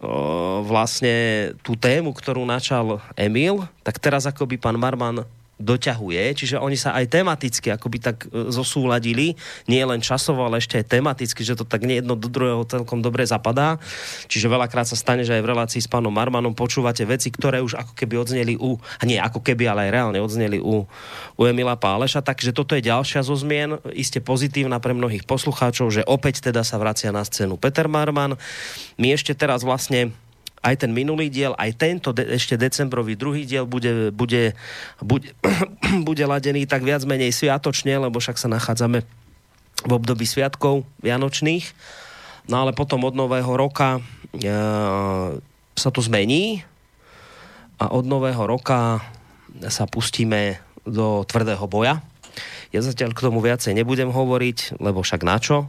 [0.00, 5.28] o, vlastne tú tému, ktorú načal Emil, tak teraz akoby pán Marman
[5.62, 9.38] doťahuje, čiže oni sa aj tematicky akoby tak e, zosúladili,
[9.70, 12.98] nie len časovo, ale ešte aj tematicky, že to tak nie jedno do druhého celkom
[12.98, 13.78] dobre zapadá.
[14.26, 17.78] Čiže veľakrát sa stane, že aj v relácii s pánom Marmanom počúvate veci, ktoré už
[17.78, 20.84] ako keby odzneli u, a nie ako keby, ale aj reálne odzneli u,
[21.38, 26.02] u Emila Páleša, takže toto je ďalšia zo zmien, iste pozitívna pre mnohých poslucháčov, že
[26.04, 28.34] opäť teda sa vracia na scénu Peter Marman.
[28.98, 30.10] My ešte teraz vlastne
[30.62, 34.54] aj ten minulý diel, aj tento de- ešte decembrový druhý diel bude, bude,
[35.02, 35.34] bude,
[36.08, 39.02] bude ladený tak viac menej sviatočne, lebo však sa nachádzame
[39.82, 41.66] v období sviatkov vianočných.
[42.46, 44.00] No ale potom od nového roka e,
[45.74, 46.62] sa to zmení
[47.82, 49.02] a od nového roka
[49.66, 52.02] sa pustíme do tvrdého boja.
[52.70, 55.68] Ja zatiaľ k tomu viacej nebudem hovoriť, lebo však na čo,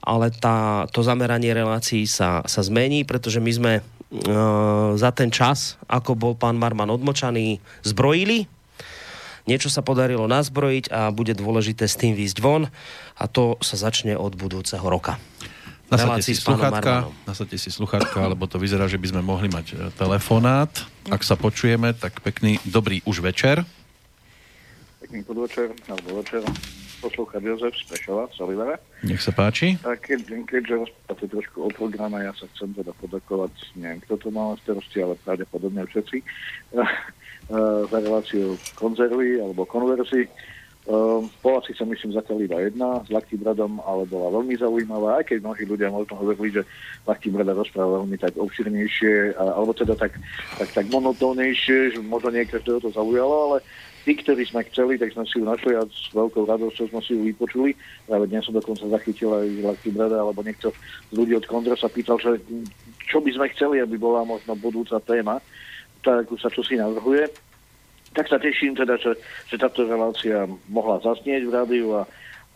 [0.00, 3.72] ale tá, to zameranie relácií sa, sa zmení, pretože my sme
[4.98, 8.50] za ten čas, ako bol pán Marman odmočaný, zbrojili.
[9.46, 12.68] Niečo sa podarilo nazbrojiť a bude dôležité s tým výjsť von
[13.16, 15.16] a to sa začne od budúceho roka.
[15.90, 19.76] Nasadte si sluchátka, nasadte si sluchátka, lebo to vyzerá, že by sme mohli mať e,
[19.98, 20.70] telefonát.
[21.10, 23.66] Ak sa počujeme, tak pekný dobrý už večer.
[25.02, 26.46] Pekný podvečer, alebo večer.
[27.00, 28.76] Poslúchať Jozef z Prešova, z Olivera.
[29.02, 29.80] Nech sa páči.
[29.82, 34.28] A keď, keďže rozprávate trošku o programe, ja sa chcem teda podakovať, neviem, kto to
[34.28, 36.84] mal na starosti, ale pravdepodobne všetci, eh,
[37.88, 40.28] za reláciu konzervy alebo konverzy.
[40.88, 45.20] Um, bola si sa myslím zatiaľ iba jedna s Lakty Bradom, ale bola veľmi zaujímavá,
[45.20, 46.64] aj keď mnohí ľudia možno hovorili, že
[47.04, 50.16] Lakty Brada rozpráva veľmi tak obširnejšie, alebo teda tak,
[50.56, 53.56] tak, tak monotónejšie, že možno nie každého to zaujalo, ale
[54.04, 57.12] tí, ktorí sme chceli, tak sme si ju našli a s veľkou radosťou sme si
[57.16, 57.76] ju vypočuli.
[58.08, 60.72] Práve dnes som dokonca zachytil aj Lakty Brada, alebo niekto
[61.10, 62.40] z ľudí od Kondra sa pýtal, že
[63.10, 65.42] čo by sme chceli, aby bola možno budúca téma,
[66.00, 67.28] tak sa čo si navrhuje.
[68.10, 69.14] Tak sa teším teda, že,
[69.46, 72.02] že táto relácia mohla zasnieť v rádiu a,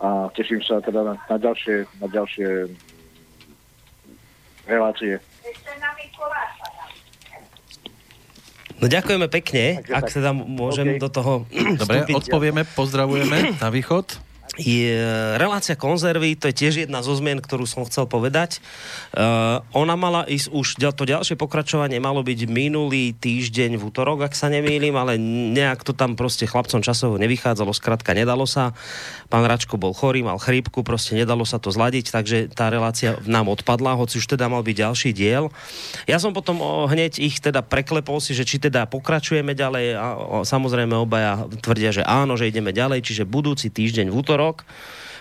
[0.03, 2.49] a teším sa teda na, na, ďalšie, na ďalšie
[4.67, 5.21] relácie.
[8.77, 10.15] No ďakujeme pekne, Takže ak tak.
[10.15, 11.01] teda môžem OK.
[11.01, 11.33] do toho
[11.81, 12.15] Dobre, vstúpiť.
[12.17, 14.19] odpovieme, pozdravujeme na východ.
[14.55, 14.95] Je
[15.35, 18.63] relácia konzervy, to je tiež jedna zo zmien, ktorú som chcel povedať.
[19.11, 24.39] Uh, ona mala ísť už, to ďalšie pokračovanie malo byť minulý týždeň v útorok, ak
[24.39, 28.79] sa nemýlim, ale nejak to tam proste chlapcom časovo nevychádzalo, skrátka nedalo sa.
[29.27, 33.51] Pán Račko bol chorý, mal chrípku, proste nedalo sa to zladiť, takže tá relácia nám
[33.51, 35.51] odpadla, hoci už teda mal byť ďalší diel.
[36.07, 40.07] Ja som potom hneď ich teda preklepol si, že či teda pokračujeme ďalej a
[40.47, 44.34] samozrejme obaja tvrdia, že áno, že ideme ďalej, čiže budúci týždeň v útorok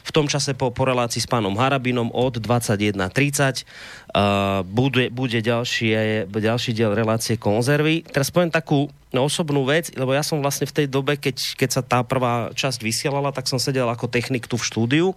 [0.03, 6.27] v tom čase po, po relácii s pánom Harabinom od 21.30 uh, bude, bude ďalšie,
[6.27, 8.03] ďalší diel relácie konzervy.
[8.03, 11.69] Teraz poviem takú no, osobnú vec, lebo ja som vlastne v tej dobe, keď, keď
[11.71, 15.07] sa tá prvá časť vysielala, tak som sedel ako technik tu v štúdiu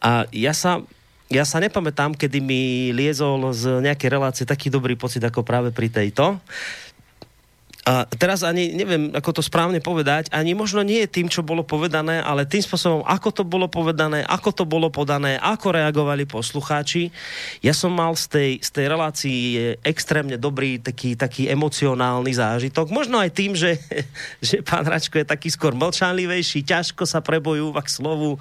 [0.00, 0.80] a ja sa
[1.32, 5.88] ja sa nepamätám, kedy mi liezol z nejakej relácie taký dobrý pocit ako práve pri
[5.88, 6.36] tejto.
[7.82, 12.22] A teraz ani neviem, ako to správne povedať, ani možno nie tým, čo bolo povedané,
[12.22, 17.10] ale tým spôsobom, ako to bolo povedané, ako to bolo podané, ako reagovali poslucháči.
[17.58, 19.38] Ja som mal z tej, z tej relácii
[19.82, 22.86] extrémne dobrý, taký, taký emocionálny zážitok.
[22.94, 23.74] Možno aj tým, že,
[24.46, 28.38] že pán Račko je taký skôr mlčanlivejší, ťažko sa prebojúva k slovu.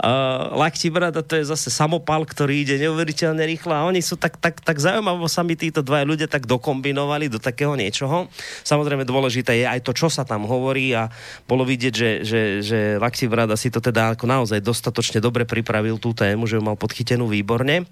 [0.00, 4.40] Uh, Lakti Brada to je zase samopal, ktorý ide neuveriteľne rýchlo a oni sú tak,
[4.40, 8.32] tak, tak zaujímavo sa mi títo dva ľudia tak dokombinovali do takého niečoho.
[8.64, 11.08] Samozrejme dôležité je aj to, čo sa tam hovorí a
[11.46, 15.96] bolo vidieť, že, že, že Lakti Brada si to teda ako naozaj dostatočne dobre pripravil
[15.96, 17.86] tú tému, že ju mal podchytenú výborne.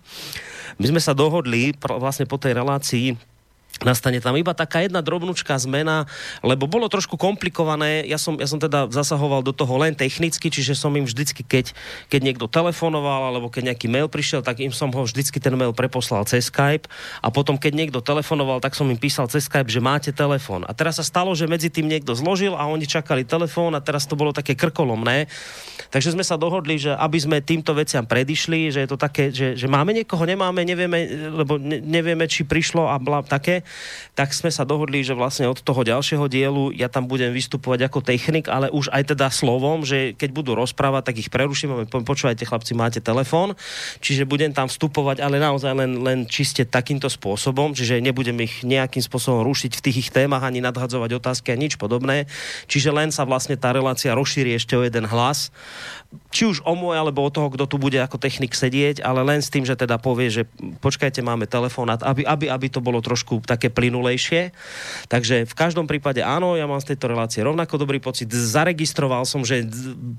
[0.77, 3.36] My sme sa dohodli vlastne po tej relácii
[3.85, 6.09] nastane tam iba taká jedna drobnúčka zmena,
[6.41, 8.07] lebo bolo trošku komplikované.
[8.09, 11.77] Ja som, ja som teda zasahoval do toho len technicky, čiže som im vždycky, keď,
[12.09, 15.77] keď niekto telefonoval alebo keď nejaký mail prišiel, tak im som ho vždycky ten mail
[15.77, 16.89] preposlal cez Skype
[17.21, 20.65] a potom, keď niekto telefonoval, tak som im písal cez Skype, že máte telefón.
[20.65, 24.09] A teraz sa stalo, že medzi tým niekto zložil a oni čakali telefón a teraz
[24.09, 25.29] to bolo také krkolomné.
[25.93, 29.59] Takže sme sa dohodli, že aby sme týmto veciam predišli, že je to také, že,
[29.59, 33.66] že máme niekoho, nemáme, nevieme, lebo ne, nevieme, či prišlo a bla, také,
[34.17, 38.01] tak sme sa dohodli, že vlastne od toho ďalšieho dielu ja tam budem vystupovať ako
[38.01, 42.49] technik, ale už aj teda slovom, že keď budú rozprávať, tak ich preruším a počúvajte
[42.49, 43.53] chlapci, máte telefón,
[44.01, 49.05] čiže budem tam vstupovať, ale naozaj len, len čiste takýmto spôsobom, čiže nebudem ich nejakým
[49.05, 52.31] spôsobom rušiť v tých ich témach ani nadhadzovať otázky a nič podobné.
[52.67, 55.53] Čiže len sa vlastne tá relácia rozšíri ešte o jeden hlas
[56.31, 59.41] či už o môj, alebo o toho, kto tu bude ako technik sedieť, ale len
[59.41, 60.43] s tým, že teda povie, že
[60.85, 64.53] počkajte, máme telefonát, aby, aby, aby to bolo trošku také plynulejšie.
[65.09, 68.29] Takže v každom prípade áno, ja mám z tejto relácie rovnako dobrý pocit.
[68.29, 69.65] Zaregistroval som, že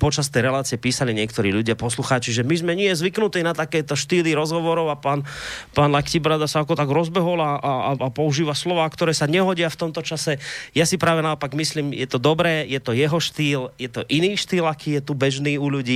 [0.02, 4.34] počas tej relácie písali niektorí ľudia, poslucháči, že my sme nie zvyknutí na takéto štýly
[4.34, 5.21] rozhovorov a pán,
[5.78, 9.80] pán Laktibrada sa ako tak rozbehol a, a, a používa slova, ktoré sa nehodia v
[9.88, 10.41] tomto čase.
[10.73, 14.34] Ja si práve naopak myslím, je to dobré, je to jeho štýl, je to iný
[14.34, 15.87] štýl, aký je tu bežný u ľudí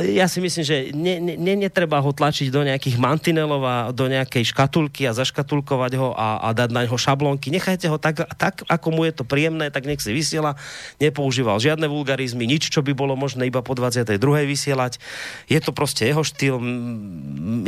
[0.00, 4.54] ja si myslím, že ne, ne, netreba ho tlačiť do nejakých mantinelov a do nejakej
[4.54, 7.52] škatulky a zaškatulkovať ho a, a dať na neho šablonky.
[7.52, 10.56] Nechajte ho tak, tak, ako mu je to príjemné, tak nech si vysiela.
[11.02, 14.16] Nepoužíval žiadne vulgarizmy, nič, čo by bolo možné iba po 22.
[14.46, 15.02] vysielať.
[15.50, 16.56] Je to proste jeho štýl.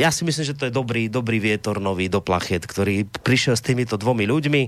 [0.01, 3.63] Ja si myslím, že to je dobrý, dobrý vietor nový do plachet, ktorý prišiel s
[3.63, 4.61] týmito dvomi ľuďmi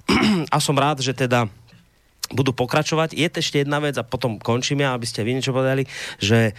[0.54, 1.48] a som rád, že teda
[2.32, 3.14] budú pokračovať.
[3.14, 5.86] Je ešte jedna vec a potom končím ja, aby ste vy niečo povedali,
[6.18, 6.56] že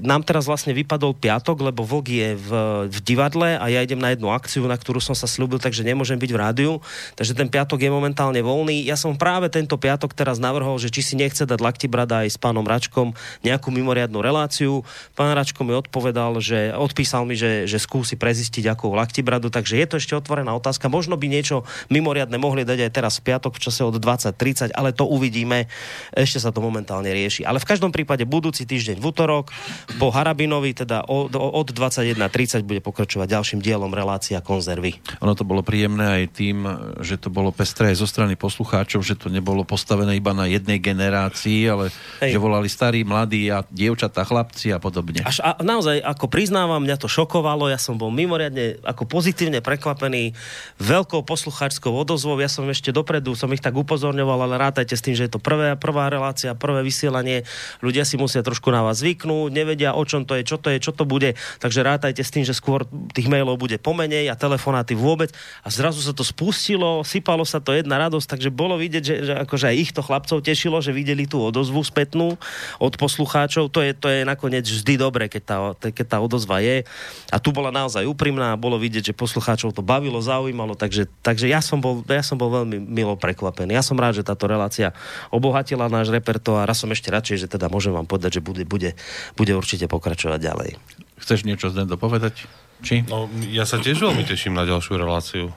[0.00, 2.50] nám teraz vlastne vypadol piatok, lebo Vlk je v,
[2.86, 6.14] v divadle a ja idem na jednu akciu, na ktorú som sa slúbil, takže nemôžem
[6.14, 6.72] byť v rádiu.
[7.18, 8.86] Takže ten piatok je momentálne voľný.
[8.86, 12.38] Ja som práve tento piatok teraz navrhol, že či si nechce dať Laktibrada aj s
[12.38, 14.86] pánom Račkom nejakú mimoriadnu reláciu.
[15.18, 19.86] Pán Račko mi odpovedal, že odpísal mi, že, že skúsi prezistiť ako Laktibradu, takže je
[19.90, 20.86] to ešte otvorená otázka.
[20.86, 24.76] Možno by niečo mimoriadne mohli dať aj teraz v piatok v čase od 20 30,
[24.76, 25.66] ale to uvidíme.
[26.14, 27.42] Ešte sa to momentálne rieši.
[27.42, 29.50] Ale v každom prípade budúci týždeň v útorok
[29.96, 35.00] po Harabinovi, teda od, od 21.30 bude pokračovať ďalším dielom relácia konzervy.
[35.24, 36.68] Ono to bolo príjemné aj tým,
[37.00, 41.60] že to bolo pestré zo strany poslucháčov, že to nebolo postavené iba na jednej generácii,
[41.66, 41.88] ale
[42.20, 42.36] Hej.
[42.36, 45.24] že volali starí, mladí a dievčatá, chlapci a podobne.
[45.24, 50.36] Až a naozaj, ako priznávam, mňa to šokovalo, ja som bol mimoriadne ako pozitívne prekvapený
[50.82, 55.14] veľkou poslucháčskou odozvou, ja som ešte dopredu, som ich tak upozorňoval, ale rátajte s tým,
[55.16, 57.46] že je to prvé, prvá relácia, prvé vysielanie.
[57.80, 60.80] Ľudia si musia trošku na vás zvyknúť, nevedia, o čom to je, čo to je,
[60.80, 61.36] čo to bude.
[61.60, 65.28] Takže rátajte s tým, že skôr tých mailov bude pomenej a telefonáty vôbec.
[65.60, 69.32] A zrazu sa to spustilo, sypalo sa to jedna radosť, takže bolo vidieť, že, že
[69.44, 72.40] akože aj ich to chlapcov tešilo, že videli tú odozvu spätnú
[72.80, 73.68] od poslucháčov.
[73.68, 75.56] To je, to je nakoniec vždy dobre, keď tá,
[75.92, 76.88] keď tá odozva je.
[77.28, 81.60] A tu bola naozaj úprimná, bolo vidieť, že poslucháčov to bavilo, zaujímalo, takže, takže ja,
[81.60, 83.76] som bol, ja som bol veľmi milo prekvapený.
[83.76, 84.96] Ja som rád, že táto relácia
[85.28, 88.94] obohatila náš repertoár a som ešte radšej, že teda môžem vám povedať, že bude, bude,
[89.34, 90.70] bude určite pokračovať ďalej.
[91.18, 92.46] Chceš niečo z dopovedať?
[92.80, 93.04] Či?
[93.10, 95.52] No, ja sa tiež veľmi teším na ďalšiu reláciu.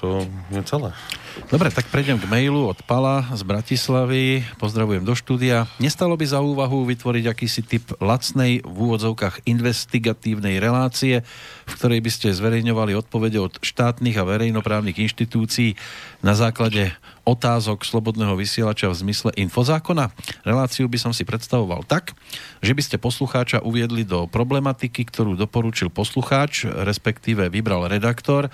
[0.00, 0.96] To je celé.
[1.52, 4.40] Dobre, tak prejdem k mailu od Pala z Bratislavy.
[4.56, 5.68] Pozdravujem do štúdia.
[5.76, 11.20] Nestalo by za úvahu vytvoriť akýsi typ lacnej v úvodzovkách investigatívnej relácie,
[11.68, 15.76] v ktorej by ste zverejňovali odpovede od štátnych a verejnoprávnych inštitúcií
[16.24, 16.96] na základe
[17.28, 20.10] otázok slobodného vysielača v zmysle infozákona.
[20.48, 22.16] Reláciu by som si predstavoval tak,
[22.64, 28.50] že by ste poslucháča uviedli do problematiky, ktorú doporučil poslucháč, respektíve vybral redaktor,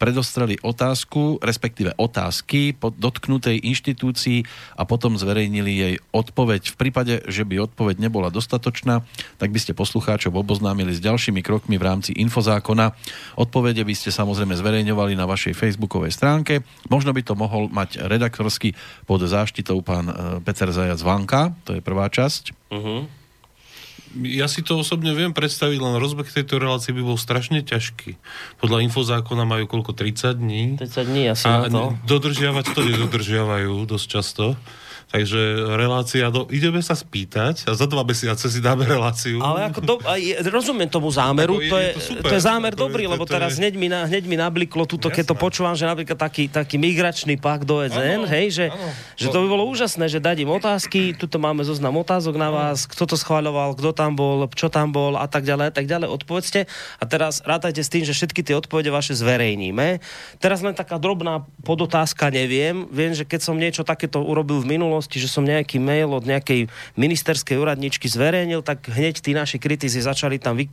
[0.00, 4.48] predostreli otázku, respektíve otázky pod dotknutej inštitúcii
[4.80, 6.72] a potom zverejnili jej odpoveď.
[6.72, 9.04] V prípade, že by odpoveď nebola dostatočná,
[9.36, 12.96] tak by ste poslucháčov oboznámili s ďalšími krokmi v rámci infozákona.
[13.36, 16.64] Odpovede by ste samozrejme zverejňovali na vašej facebookovej stránke.
[16.88, 18.72] Možno by to mohol mať redaktorsky
[19.04, 22.72] pod záštitou pán e, Peter Zajac Vanka, to je prvá časť.
[22.72, 23.19] Uh-huh
[24.18, 28.18] ja si to osobne viem predstaviť, len rozbeh tejto relácie by bol strašne ťažký.
[28.58, 29.94] Podľa infozákona majú koľko?
[29.94, 30.62] 30 dní?
[30.78, 31.84] 30 dní asi a na to.
[32.06, 34.44] dodržiavať to nedodržiavajú dosť často.
[35.10, 39.42] Takže relácia, do, ideme sa spýtať a za dva mesiace si dáme reláciu.
[39.42, 39.94] Ale ako do,
[40.54, 43.34] rozumiem tomu zámeru, to, je, to, super, to je zámer to dobrý, je, lebo to
[43.34, 43.66] teraz je...
[43.66, 47.42] hneď, mi na, hneď mi nabliklo túto, keď to počúvam, že napríklad taký, taký migračný
[47.42, 48.86] pak do EZN, ano, hej, že, ano.
[49.18, 52.86] že to by bolo úžasné, že dať im otázky, tuto máme zoznam otázok na vás,
[52.86, 56.06] kto to schváľoval, kto tam bol, čo tam bol a tak ďalej a tak ďalej,
[56.06, 56.70] odpovedzte.
[57.02, 59.98] A teraz rátajte s tým, že všetky tie odpovede vaše zverejníme.
[60.38, 62.86] Teraz len taká drobná podotázka, neviem.
[62.94, 66.28] Viem, že keď som niečo takéto urobil v minulosti, minulosti, že som nejaký mail od
[66.28, 66.68] nejakej
[67.00, 70.68] ministerskej úradničky zverejnil, tak hneď tí naši kritici začali tam vy,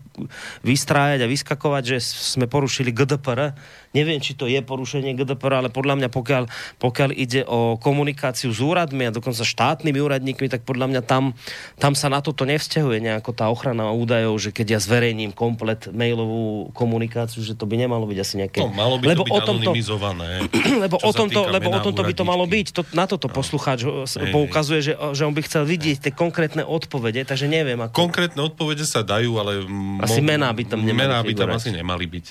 [0.67, 3.55] vystrájať a vyskakovať, že sme porušili GDPR.
[3.95, 6.43] Neviem, či to je porušenie GDPR, ale podľa mňa, pokiaľ,
[6.75, 11.31] pokiaľ ide o komunikáciu s úradmi a dokonca štátnymi úradníkmi, tak podľa mňa tam,
[11.79, 16.75] tam sa na toto nevzťahuje nejako tá ochrana údajov, že keď ja zverejním komplet mailovú
[16.75, 18.59] komunikáciu, že to by nemalo byť asi nejaké...
[18.59, 20.29] No, malo by lebo to byť o tomto, anonymizované.
[20.83, 22.67] Lebo o tomto, lebo o tomto by to malo byť.
[22.75, 23.33] To, na toto no.
[23.33, 23.85] poslucháč
[24.25, 27.77] hej, poukazuje, že, že on by chcel vidieť tie konkrétne odpovede, takže neviem.
[27.77, 27.93] Ako...
[27.93, 29.61] Konkrétne odpovede sa dajú, ale...
[30.01, 30.33] Asi mo...
[30.33, 32.25] mená by tam nemali Mená by tam asi nemali byť.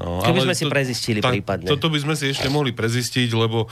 [0.00, 1.68] No, Keby ale sme to, si prezistili tá, prípadne.
[1.68, 3.68] Toto by sme si ešte mohli prezistiť, lebo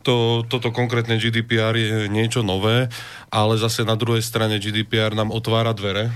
[0.00, 2.88] to, toto konkrétne GDPR je niečo nové,
[3.28, 6.08] ale zase na druhej strane GDPR nám otvára dvere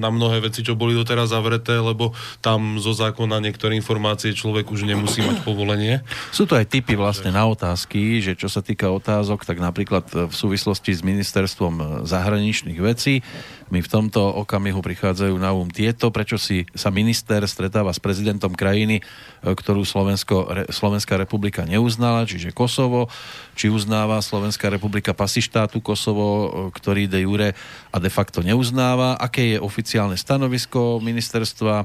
[0.00, 4.88] na mnohé veci, čo boli doteraz zavreté, lebo tam zo zákona niektoré informácie človek už
[4.88, 6.00] nemusí mať povolenie.
[6.32, 10.34] Sú to aj typy vlastne na otázky, že čo sa týka otázok, tak napríklad v
[10.34, 13.20] súvislosti s ministerstvom zahraničných vecí
[13.68, 18.56] mi v tomto okamihu prichádzajú na um tieto, prečo si sa minister stretáva s prezidentom
[18.56, 19.02] krajiny, e,
[19.44, 23.12] ktorú Slovensko, Slovenská republika neuznala, čiže Kosovo,
[23.54, 27.48] či uznáva Slovenská republika pasy štátu Kosovo, e, ktorý de jure
[27.92, 31.84] a de facto neuznáva, aké je oficiálne stanovisko ministerstva e,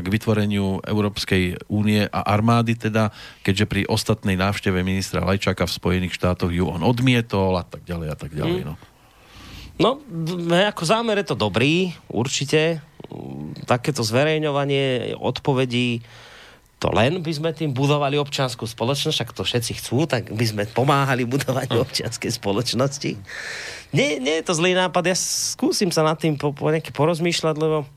[0.00, 3.10] k vytvoreniu Európskej únie a armády teda,
[3.42, 8.08] keďže pri ostatnej návšteve ministra Lajčaka v Spojených štátoch ju on odmietol a tak ďalej
[8.12, 8.62] a tak ďalej.
[8.62, 8.68] Mm.
[8.70, 8.93] No.
[9.74, 9.98] No,
[10.70, 12.78] ako zámer je to dobrý, určite.
[13.66, 16.02] Takéto zverejňovanie odpovedí
[16.84, 20.62] to len by sme tým budovali občianskú spoločnosť, ak to všetci chcú, tak by sme
[20.68, 23.16] pomáhali budovaniu občianskej spoločnosti.
[23.96, 27.88] Nie, nie je to zlý nápad, ja skúsim sa nad tým po, po porozmýšľať, lebo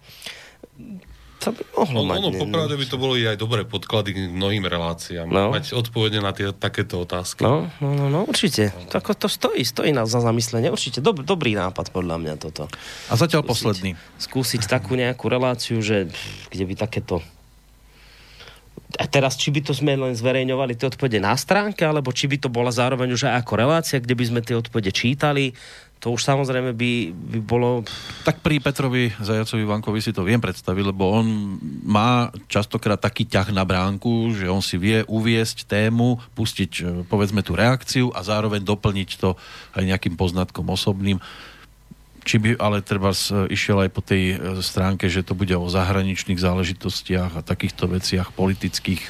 [1.48, 2.18] to by mohlo no, mať.
[2.20, 5.28] Ono, popravde by to boli aj dobré podklady k mnohým reláciám.
[5.32, 5.56] No.
[5.56, 7.48] Mať odpovede na tie, takéto otázky.
[7.48, 8.76] No, no, no, no určite.
[8.91, 10.68] To, ako to stojí, stojí na za zamyslenie.
[10.68, 12.68] Určite dob, dobrý nápad podľa mňa toto.
[13.08, 13.91] A zatiaľ skúsiť, posledný.
[14.20, 16.12] Skúsiť takú nejakú reláciu, že
[16.52, 17.24] kde by takéto
[18.95, 22.39] a teraz, či by to sme len zverejňovali tie odpovede na stránke, alebo či by
[22.39, 25.52] to bola zároveň už aj ako relácia, kde by sme tie odpovede čítali,
[25.98, 27.82] to už samozrejme by, by bolo...
[28.22, 33.50] Tak pri Petrovi Zajacovi Vankovi si to viem predstaviť, lebo on má častokrát taký ťah
[33.50, 38.62] na bránku, že on si vie uviesť tému, pustiť e, povedzme tú reakciu a zároveň
[38.62, 39.34] doplniť to
[39.74, 41.18] aj nejakým poznatkom osobným.
[42.22, 43.10] Či by ale treba
[43.50, 48.38] išiel aj po tej e, stránke, že to bude o zahraničných záležitostiach a takýchto veciach
[48.38, 49.02] politických,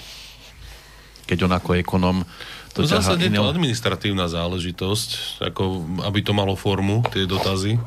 [1.28, 2.24] keď on ako ekonom
[2.78, 5.64] to v zásade je to administratívna záležitosť, ako
[6.06, 7.82] aby to malo formu, tie dotazy.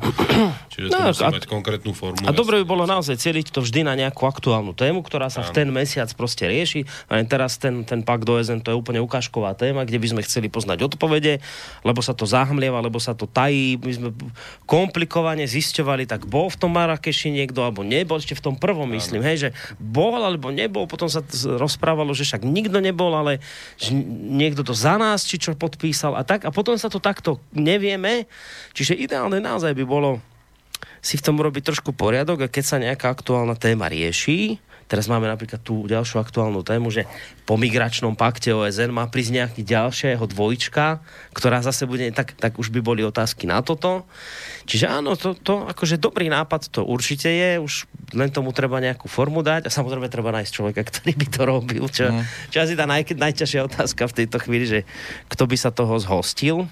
[0.71, 2.27] Čiže to no, musí a, mať konkrétnu formu.
[2.27, 5.47] A dobre by bolo naozaj celiť to vždy na nejakú aktuálnu tému, ktorá sa Áno.
[5.47, 6.83] v ten mesiac proste rieši.
[7.07, 10.21] A teraz ten, ten pakt do OSN, to je úplne ukážková téma, kde by sme
[10.27, 11.39] chceli poznať odpovede,
[11.87, 13.79] lebo sa to zahmlieva, lebo sa to tají.
[13.79, 14.09] My sme
[14.67, 18.99] komplikovane zisťovali, tak bol v tom Marrakeši niekto, alebo nebol, ešte v tom prvom, Áno.
[18.99, 21.23] myslím, hej, že bol alebo nebol, potom sa
[21.55, 23.39] rozprávalo, že však nikto nebol, ale
[23.79, 23.95] že
[24.31, 26.49] niekto to za nás, či čo podpísal a tak.
[26.49, 28.25] A potom sa to takto nevieme.
[28.73, 30.17] Čiže ideálne naozaj by bolo
[31.01, 34.57] si v tom urobiť trošku poriadok a keď sa nejaká aktuálna téma rieši,
[34.91, 37.07] Teraz máme napríklad tú ďalšiu aktuálnu tému, že
[37.47, 40.99] po migračnom pakte OSN má prísť nejaký ďalšia jeho dvojčka,
[41.31, 44.03] ktorá zase bude, tak, tak už by boli otázky na toto.
[44.67, 49.07] Čiže áno, to, to akože dobrý nápad to určite je, už len tomu treba nejakú
[49.07, 52.51] formu dať a samozrejme treba nájsť človeka, ktorý by to robil, čo, mm.
[52.51, 54.79] čo asi tá naj, najťažšia otázka v tejto chvíli, že
[55.31, 56.67] kto by sa toho zhostil.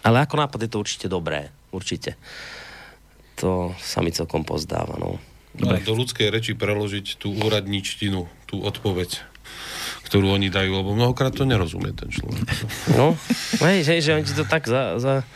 [0.00, 2.16] Ale ako nápad je to určite dobré, určite.
[3.44, 5.35] To sa mi celkom pozdáva, no.
[5.56, 5.80] Dobre.
[5.82, 9.24] do ľudskej reči preložiť tú úradničtinu, tú odpoveď
[10.06, 12.46] ktorú oni dajú, lebo mnohokrát to nerozumie ten človek.
[12.94, 13.18] No,
[13.66, 15.26] hej, že, že oni ti to tak za, za,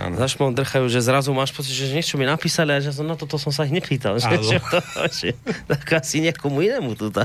[0.00, 3.36] zašmom drchajú, že zrazu máš pocit, že niečo mi napísali a že som, na toto
[3.36, 4.16] som sa ich nepýtal.
[4.16, 4.78] Že, že, to,
[5.20, 5.28] že,
[5.68, 7.20] tak asi niekomu inému túto,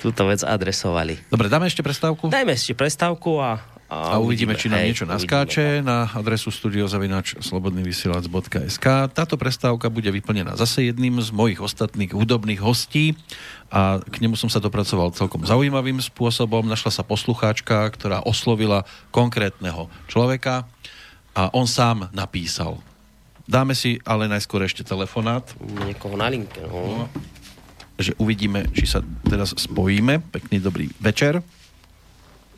[0.00, 1.18] túto vec adresovali.
[1.28, 2.30] Dobre, dáme ešte prestávku?
[2.30, 3.58] Dajme ešte prestávku a
[3.90, 5.90] a, a uvidíme, či nám hej, niečo naskáče uvidíme.
[5.90, 8.86] na adresu studiozavinač slobodnyvysielac.sk.
[9.10, 13.18] Táto prestávka bude vyplnená zase jedným z mojich ostatných hudobných hostí
[13.66, 16.70] a k nemu som sa dopracoval celkom zaujímavým spôsobom.
[16.70, 20.70] Našla sa poslucháčka, ktorá oslovila konkrétneho človeka
[21.34, 22.78] a on sám napísal.
[23.50, 25.42] Dáme si ale najskôr ešte telefonát.
[25.82, 27.10] Niekoho na linke, no.
[27.98, 30.22] Že uvidíme, či sa teraz spojíme.
[30.30, 31.42] Pekný dobrý večer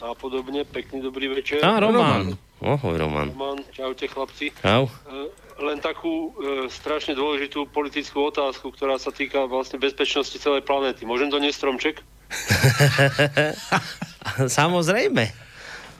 [0.02, 0.66] a podobne.
[0.66, 1.62] Pekný dobrý večer.
[1.62, 2.34] Á, Roman.
[2.62, 3.30] Ohoj, Roman.
[3.30, 4.50] Roman, čaute chlapci.
[4.58, 4.86] Čau.
[4.86, 5.30] E,
[5.62, 11.06] len takú e, strašne dôležitú politickú otázku, ktorá sa týka vlastne bezpečnosti celej planéty.
[11.06, 12.02] Môžem to stromček?
[14.58, 15.30] Samozrejme.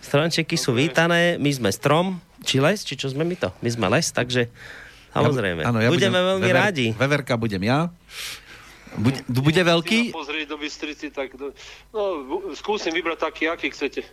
[0.03, 0.63] Stromčeky okay.
[0.63, 3.49] sú vítané, my sme strom, či les, či čo sme my to?
[3.63, 4.51] My sme les, takže
[5.15, 5.63] samozrejme.
[5.63, 6.87] Ja, áno, ja budeme budem, veľmi vever, rádi.
[6.99, 7.87] Veverka budem ja.
[8.99, 10.12] Bude, bude veľký?
[10.12, 11.57] Pozrieť do Bystrici, tak do,
[11.93, 12.03] no,
[12.53, 14.05] skúsim vybrať taký, aký chcete.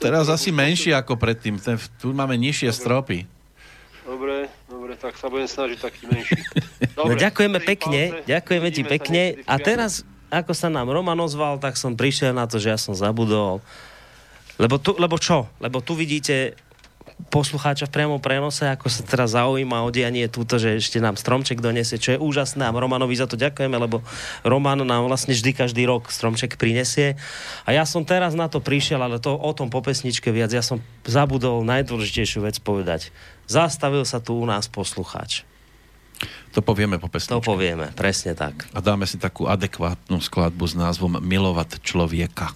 [0.00, 1.60] Teraz asi menší ako predtým.
[1.60, 2.80] Ten, tu máme nižšie dobre.
[2.80, 3.18] stropy.
[4.04, 4.36] Dobre,
[4.68, 6.40] dobre, tak sa budem snažiť taký menší.
[6.94, 9.22] Dobre, no ďakujeme pekne, palce, ďakujeme ti pekne.
[9.50, 12.94] A teraz, ako sa nám Roman ozval, tak som prišiel na to, že ja som
[12.94, 13.58] zabudol.
[14.60, 15.50] Lebo, tu, lebo čo?
[15.58, 16.54] Lebo tu vidíte
[17.30, 21.62] poslucháča v priamom prenose, ako sa teraz zaujíma o dianie túto, že ešte nám stromček
[21.62, 24.02] donesie, čo je úžasné a Romanovi za to ďakujeme, lebo
[24.42, 27.14] Roman nám vlastne vždy každý rok stromček prinesie.
[27.66, 30.50] A ja som teraz na to prišiel, ale to o tom po pesničke viac.
[30.50, 33.14] Ja som zabudol najdôležitejšiu vec povedať.
[33.46, 35.46] Zastavil sa tu u nás poslucháč.
[36.54, 37.34] To povieme po pesničke.
[37.34, 38.70] To povieme, presne tak.
[38.70, 42.54] A dáme si takú adekvátnu skladbu s názvom Milovať človeka.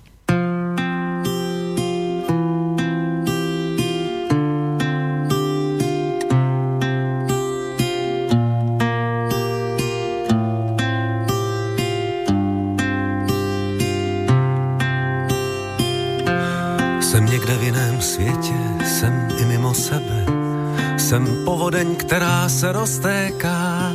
[21.79, 23.93] Povodeň, která se roztéká.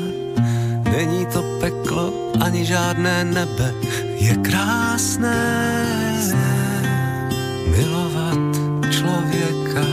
[0.92, 3.74] Není to peklo ani žádné nebe.
[4.16, 5.76] Je krásné
[7.76, 8.56] milovat
[8.90, 9.86] člověka.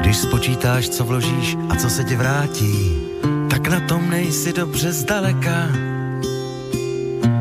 [0.00, 2.96] Když spočítáš, co vložíš a co se ti vrátí,
[3.50, 5.68] tak na tom nejsi dobře zdaleka.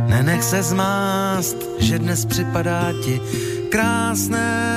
[0.07, 3.21] Nenech se zmást, že dnes připadá ti
[3.69, 4.70] krásné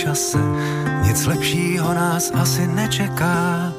[0.00, 0.40] čase.
[1.04, 3.72] Nic lepšího nás asi nečeká.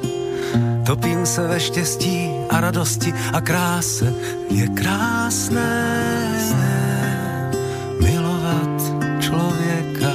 [0.85, 4.13] Topím se ve štěstí a radosti a kráse.
[4.49, 5.81] Je krásné
[8.01, 8.77] milovat
[9.19, 10.13] člověka.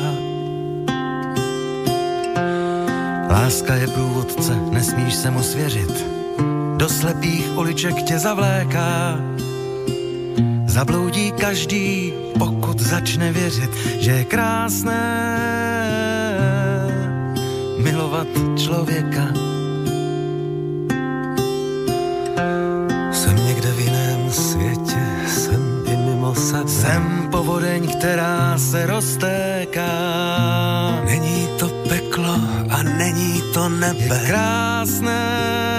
[3.30, 6.06] Láska je průvodce, nesmíš se mu svěřit.
[6.76, 9.18] Do slepých uliček tě zavléká.
[10.66, 15.35] Zabloudí každý, pokud začne věřit, že je krásné
[17.86, 18.26] milovat
[18.58, 19.24] člověka.
[23.12, 26.68] Jsem někde v jiném světě, jsem i mimo sebe.
[26.68, 29.92] Jsem povodeň, která se roztéká.
[31.04, 32.34] Není to peklo
[32.70, 34.14] a není to nebe.
[34.14, 35.75] Je krásné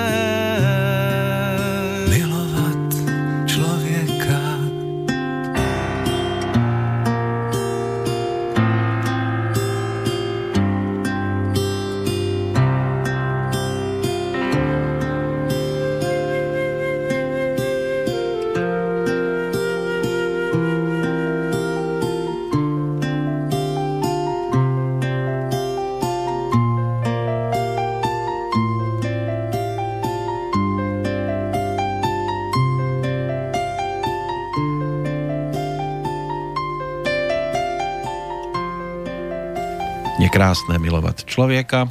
[40.38, 41.89] krásne milovať človeka.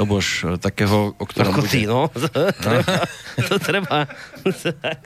[0.00, 1.72] To bož e, takého, o ktorom Ako bude...
[1.76, 2.08] ty, no.
[3.52, 4.08] To treba,
[4.40, 4.96] to treba.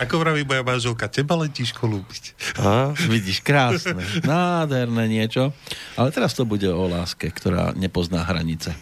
[0.00, 2.24] Ako vraví moja manželka, teba letí školu ľúbiť.
[2.64, 2.96] A?
[2.96, 5.52] Vidíš, krásne, nádherné niečo.
[6.00, 8.72] Ale teraz to bude o láske, ktorá nepozná hranice.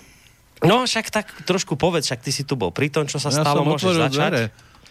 [0.62, 3.42] No však tak trošku povedz, však ty si tu bol pri tom, čo sa Ja
[3.42, 4.14] stalo, môžeš začať.
[4.14, 4.42] dvere,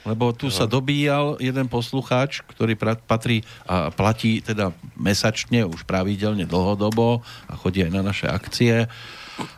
[0.08, 7.20] lebo tu sa dobíjal jeden poslucháč, ktorý patrí a platí teda mesačne, už pravidelne dlhodobo
[7.52, 8.88] a chodí aj na naše akcie.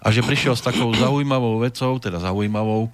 [0.02, 2.90] A že prišiel s takou zaujímavou vecou, teda zaujímavou,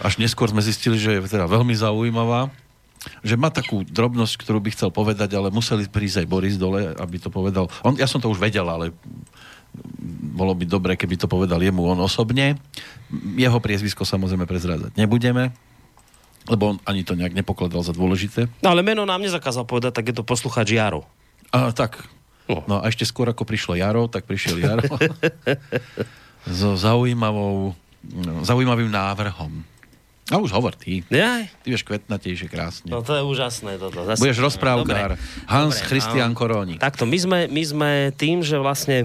[0.00, 2.48] až neskôr sme zistili, že je teda veľmi zaujímavá,
[3.20, 7.16] že má takú drobnosť, ktorú by chcel povedať, ale museli prísť aj Boris dole, aby
[7.20, 7.68] to povedal.
[7.84, 8.96] On, ja som to už vedel, ale
[10.34, 12.56] bolo by dobre, keby to povedal jemu on osobne.
[13.36, 15.52] Jeho priezvisko samozrejme prezrádzať nebudeme,
[16.44, 18.48] lebo on ani to nejak nepokladal za dôležité.
[18.60, 21.08] No ale meno nám nezakázal povedať, tak je to poslucháč Jaro.
[21.54, 22.04] A tak.
[22.44, 22.60] No.
[22.68, 24.84] No a ešte skôr ako prišlo Jaro, tak prišiel Jaro
[26.60, 27.72] so zaujímavou,
[28.04, 29.64] no, zaujímavým návrhom.
[30.32, 31.04] A už hovor ty.
[31.12, 32.88] Jaj, Ty vieš kvetnatejšie krásne.
[32.88, 34.08] no to je úžasné toto.
[34.08, 35.20] Zase, Budeš rozprávkár.
[35.20, 36.36] Dobre, Hans dobre, Christian áno.
[36.36, 36.80] Korónik.
[36.80, 39.04] Takto, my sme, my sme tým, že vlastne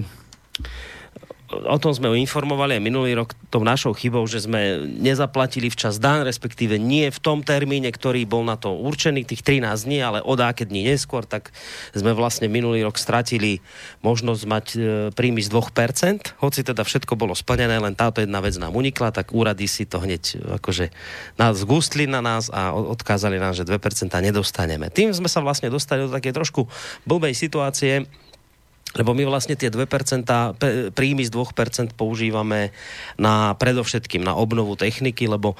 [1.50, 6.22] o tom sme informovali aj minulý rok tou našou chybou, že sme nezaplatili včas dan,
[6.22, 10.34] respektíve nie v tom termíne, ktorý bol na to určený, tých 13 dní, ale o
[10.38, 11.50] dáke dní neskôr, tak
[11.90, 13.58] sme vlastne minulý rok stratili
[14.06, 14.78] možnosť mať e,
[15.10, 19.34] príjmy z 2%, hoci teda všetko bolo splnené, len táto jedna vec nám unikla, tak
[19.34, 20.94] úrady si to hneď e, akože
[21.34, 23.74] nás zgustli na nás a odkázali nám, že 2%
[24.06, 24.86] nedostaneme.
[24.86, 26.70] Tým sme sa vlastne dostali do takej trošku
[27.02, 28.06] blbej situácie,
[28.98, 29.86] lebo my vlastne tie 2%,
[30.58, 32.74] pe- príjmy z 2% používame
[33.14, 35.54] na predovšetkým na obnovu techniky, lebo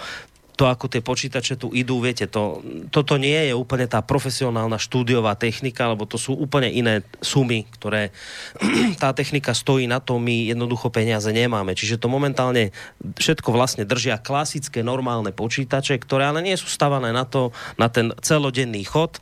[0.61, 2.61] to, ako tie počítače tu idú, viete, to,
[2.93, 8.13] toto nie je úplne tá profesionálna štúdiová technika, lebo to sú úplne iné sumy, ktoré
[9.01, 11.73] tá technika stojí na to, my jednoducho peniaze nemáme.
[11.73, 17.25] Čiže to momentálne všetko vlastne držia klasické normálne počítače, ktoré ale nie sú stavané na
[17.25, 19.17] to, na ten celodenný chod,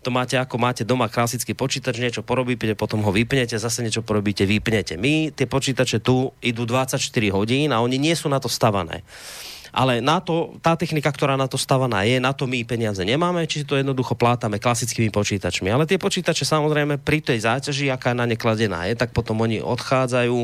[0.00, 4.48] to máte ako máte doma klasický počítač, niečo porobíte, potom ho vypnete, zase niečo porobíte,
[4.48, 4.96] vypnete.
[4.96, 6.96] My tie počítače tu idú 24
[7.36, 9.04] hodín a oni nie sú na to stavané.
[9.70, 13.46] Ale na to, tá technika, ktorá na to stavaná je, na to my peniaze nemáme,
[13.46, 15.70] či to jednoducho plátame klasickými počítačmi.
[15.70, 19.62] Ale tie počítače samozrejme pri tej záťaži, aká na ne kladená je, tak potom oni
[19.62, 20.38] odchádzajú,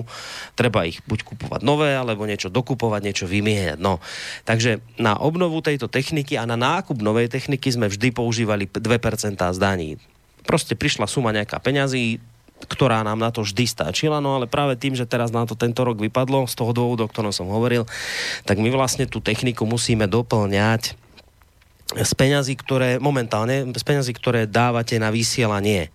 [0.54, 3.78] treba ich buď kupovať nové, alebo niečo dokupovať, niečo vymieňať.
[3.82, 3.98] No.
[4.46, 8.80] Takže na obnovu tejto techniky a na nákup novej techniky sme vždy používali 2%
[9.38, 9.90] z daní.
[10.46, 12.22] Proste prišla suma nejaká peňazí,
[12.64, 15.84] ktorá nám na to vždy stačila, no ale práve tým, že teraz na to tento
[15.84, 17.84] rok vypadlo, z toho dôvodu, o ktorom som hovoril,
[18.48, 20.96] tak my vlastne tú techniku musíme doplňať
[21.86, 25.94] z peňazí, ktoré momentálne, z peňazí, ktoré dávate na vysielanie.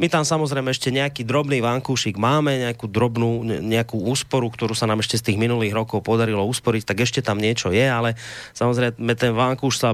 [0.00, 5.04] My tam samozrejme ešte nejaký drobný vankúšik máme, nejakú drobnú, nejakú úsporu, ktorú sa nám
[5.04, 8.16] ešte z tých minulých rokov podarilo usporiť, tak ešte tam niečo je, ale
[8.56, 9.92] samozrejme ten vankúš sa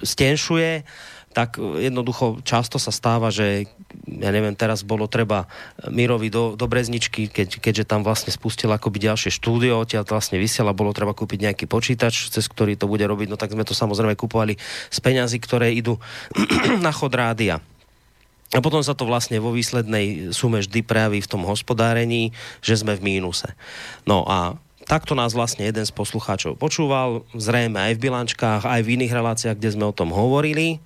[0.00, 0.88] stenšuje
[1.32, 3.66] tak jednoducho často sa stáva, že
[4.06, 5.48] ja neviem, teraz bolo treba
[5.88, 10.76] Mirovi do, do Brezničky, keď, keďže tam vlastne spustil akoby ďalšie štúdio, odtiaľ vlastne vysiela,
[10.76, 14.12] bolo treba kúpiť nejaký počítač, cez ktorý to bude robiť, no tak sme to samozrejme
[14.14, 14.60] kupovali
[14.92, 15.96] z peňazí, ktoré idú
[16.84, 17.64] na chod rádia.
[18.52, 22.92] A potom sa to vlastne vo výslednej sume vždy prejaví v tom hospodárení, že sme
[23.00, 23.56] v mínuse.
[24.04, 28.92] No a takto nás vlastne jeden z poslucháčov počúval, zrejme aj v bilančkách, aj v
[29.00, 30.82] iných reláciách, kde sme o tom hovorili.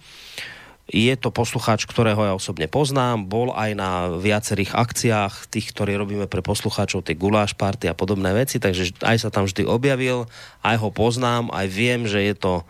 [0.86, 3.90] Je to poslucháč, ktorého ja osobne poznám, bol aj na
[4.22, 9.26] viacerých akciách, tých, ktorí robíme pre poslucháčov, tie guláš party a podobné veci, takže aj
[9.26, 10.30] sa tam vždy objavil,
[10.62, 12.62] aj ho poznám, aj viem, že je to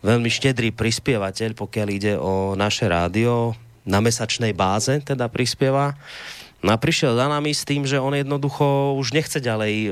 [0.00, 3.52] veľmi štedrý prispievateľ, pokiaľ ide o naše rádio,
[3.84, 5.92] na mesačnej báze teda prispieva.
[6.64, 9.88] No a prišiel za nami s tým, že on jednoducho už nechce ďalej e,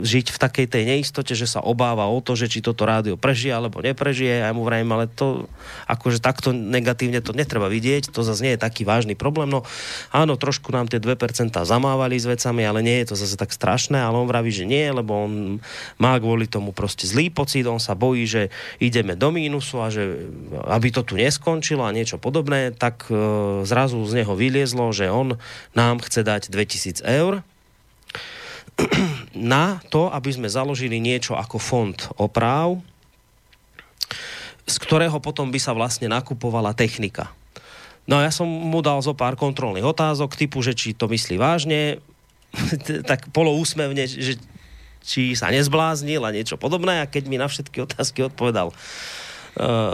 [0.00, 3.52] žiť v takej tej neistote, že sa obáva o to, že či toto rádio prežije
[3.52, 4.40] alebo neprežije.
[4.40, 5.52] Ja mu vrajím, ale to
[5.92, 9.52] akože takto negatívne to netreba vidieť, to zase nie je taký vážny problém.
[9.52, 9.68] No
[10.16, 14.00] áno, trošku nám tie 2% zamávali s vecami, ale nie je to zase tak strašné,
[14.00, 15.60] ale on vraví, že nie, lebo on
[16.00, 18.42] má kvôli tomu proste zlý pocit, on sa bojí, že
[18.80, 20.24] ideme do mínusu a že
[20.72, 23.14] aby to tu neskončilo a niečo podobné, tak e,
[23.68, 25.36] zrazu z neho vyliezlo, že on
[25.76, 27.42] na nám chce dať 2000 eur
[29.54, 32.78] na to, aby sme založili niečo ako fond oprav,
[34.62, 37.34] z ktorého potom by sa vlastne nakupovala technika.
[38.06, 41.38] No a ja som mu dal zo pár kontrolných otázok typu, že či to myslí
[41.38, 41.98] vážne,
[43.10, 44.38] tak poloúsmevne, že
[45.02, 48.70] či sa nezbláznil a niečo podobné a keď mi na všetky otázky odpovedal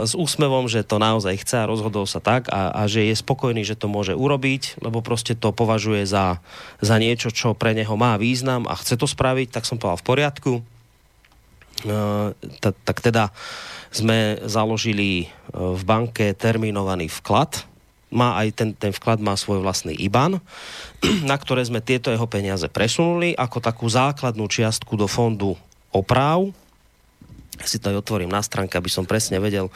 [0.06, 3.66] s úsmevom, že to naozaj chce a rozhodol sa tak a, a že je spokojný,
[3.66, 6.38] že to môže urobiť, lebo proste to považuje za,
[6.78, 10.06] za niečo, čo pre neho má význam a chce to spraviť, tak som povedal v
[10.06, 10.52] poriadku.
[11.86, 13.30] Uh, tak teda
[13.94, 17.64] sme založili eh, v banke terminovaný vklad,
[18.09, 20.40] má aj ten, ten vklad má svoj vlastný IBAN,
[21.30, 25.56] na ktoré sme tieto jeho peniaze presunuli ako takú základnú čiastku do fondu
[25.92, 26.48] oprav,
[27.66, 29.72] si to aj otvorím na stránke, aby som presne vedel,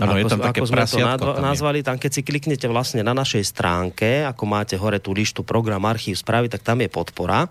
[0.00, 1.78] ano, ako, je tam také ako sme to nadva- nazvali.
[1.82, 6.16] Tam, keď si kliknete vlastne na našej stránke, ako máte hore tú lištu program archív
[6.16, 7.50] správy, tak tam je podpora.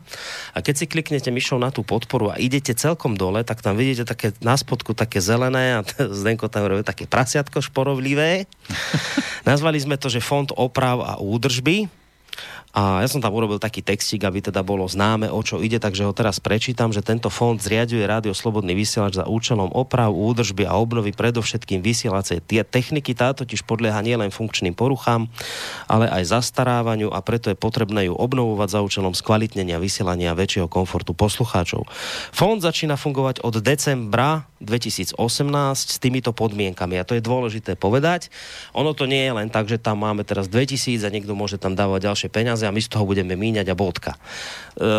[0.55, 4.07] A keď si kliknete myšou na tú podporu a idete celkom dole, tak tam vidíte
[4.07, 5.86] také na spodku také zelené a
[6.19, 8.47] Zdenko tam robí také prasiatko šporovlivé.
[9.49, 12.05] Nazvali sme to, že Fond oprav a údržby
[12.76, 16.03] a ja som tam urobil taký textík, aby teda bolo známe, o čo ide, takže
[16.03, 20.76] ho teraz prečítam, že tento fond zriaduje Rádio Slobodný vysielač za účelom oprav, údržby a
[20.76, 23.15] obnovy predovšetkým vysielacej techniky.
[23.15, 25.32] Tá totiž podlieha nielen funkčným poruchám,
[25.88, 30.67] ale aj zastarávaniu a preto je potrebné ju obnovovať za účelom skvalitnenia vysielania a väčšieho
[30.67, 31.88] komfortu poslucháčov.
[32.36, 35.15] Fond začína fungovať od decembra 2018
[35.80, 38.28] s týmito podmienkami a to je dôležité povedať.
[38.76, 41.71] Ono to nie je len tak, že tam máme teraz 2000 a niekto môže tam
[41.71, 44.13] dávať ďalšie peniaze a my z toho budeme míňať a bodka.
[44.13, 44.20] E,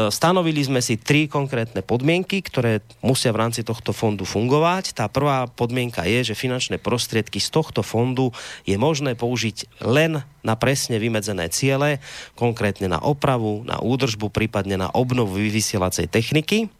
[0.08, 4.94] stanovili sme si tri konkrétne podmienky, ktoré musia v rámci tohto fondu fungovať.
[4.94, 8.30] Tá prvá podmienka je, že finančné prostriedky z tohto fondu
[8.64, 11.98] je možné použiť len na presne vymedzené ciele,
[12.38, 16.70] konkrétne na opravu, na údržbu, prípadne na obnovu vysielacej techniky.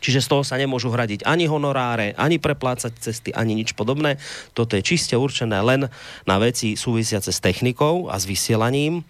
[0.00, 4.16] Čiže z toho sa nemôžu hradiť ani honoráre, ani preplácať cesty, ani nič podobné.
[4.56, 5.86] Toto je čiste určené len
[6.24, 9.04] na veci súvisiace s technikou a s vysielaním.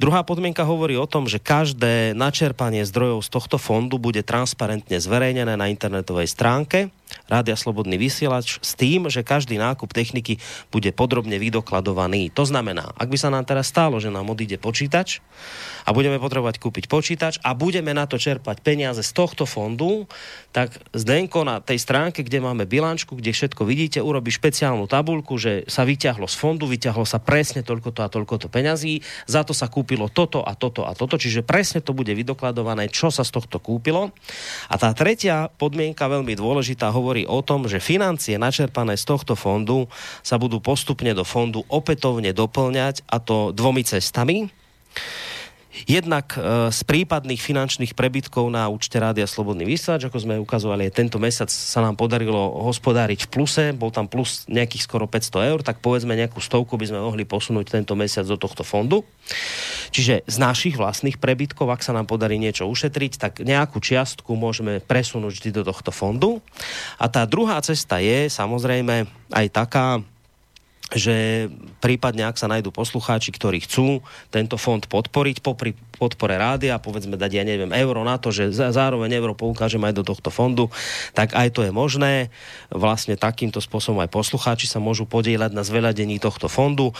[0.00, 5.54] Druhá podmienka hovorí o tom, že každé načerpanie zdrojov z tohto fondu bude transparentne zverejnené
[5.54, 6.88] na internetovej stránke
[7.26, 10.40] Rádia Slobodný vysielač s tým, že každý nákup techniky
[10.74, 12.30] bude podrobne vydokladovaný.
[12.34, 15.22] To znamená, ak by sa nám teraz stalo, že nám odíde počítač
[15.86, 20.06] a budeme potrebovať kúpiť počítač a budeme na to čerpať peniaze z tohto fondu,
[20.50, 25.62] tak Zdenko na tej stránke, kde máme bilančku, kde všetko vidíte, urobí špeciálnu tabulku, že
[25.70, 28.98] sa vyťahlo z fondu, vyťahlo sa presne toľko to a toľko to peňazí,
[29.30, 33.14] za to sa kúpilo toto a toto a toto, čiže presne to bude vydokladované, čo
[33.14, 34.10] sa z tohto kúpilo.
[34.66, 39.86] A tá tretia podmienka, veľmi dôležitá, hovorí o tom, že financie načerpané z tohto fondu
[40.26, 44.50] sa budú postupne do fondu opätovne doplňať a to dvomi cestami.
[45.86, 51.22] Jednak e, z prípadných finančných prebytkov na účte Rádia Slobodný vysielač, ako sme ukazovali, tento
[51.22, 55.78] mesiac sa nám podarilo hospodáriť v pluse, bol tam plus nejakých skoro 500 eur, tak
[55.78, 59.06] povedzme nejakú stovku by sme mohli posunúť tento mesiac do tohto fondu.
[59.94, 64.82] Čiže z našich vlastných prebytkov, ak sa nám podarí niečo ušetriť, tak nejakú čiastku môžeme
[64.82, 66.42] presunúť vždy do tohto fondu.
[66.98, 70.02] A tá druhá cesta je samozrejme aj taká,
[70.90, 71.46] že
[71.78, 74.02] prípadne, ak sa nájdú poslucháči, ktorí chcú
[74.34, 79.12] tento fond podporiť, popri podpore rádia, povedzme dať, ja neviem, euro na to, že zároveň
[79.20, 80.72] euro poukážem aj do tohto fondu,
[81.12, 82.32] tak aj to je možné.
[82.72, 86.90] Vlastne takýmto spôsobom aj poslucháči sa môžu podieľať na zveľadení tohto fondu.
[86.90, 86.94] E,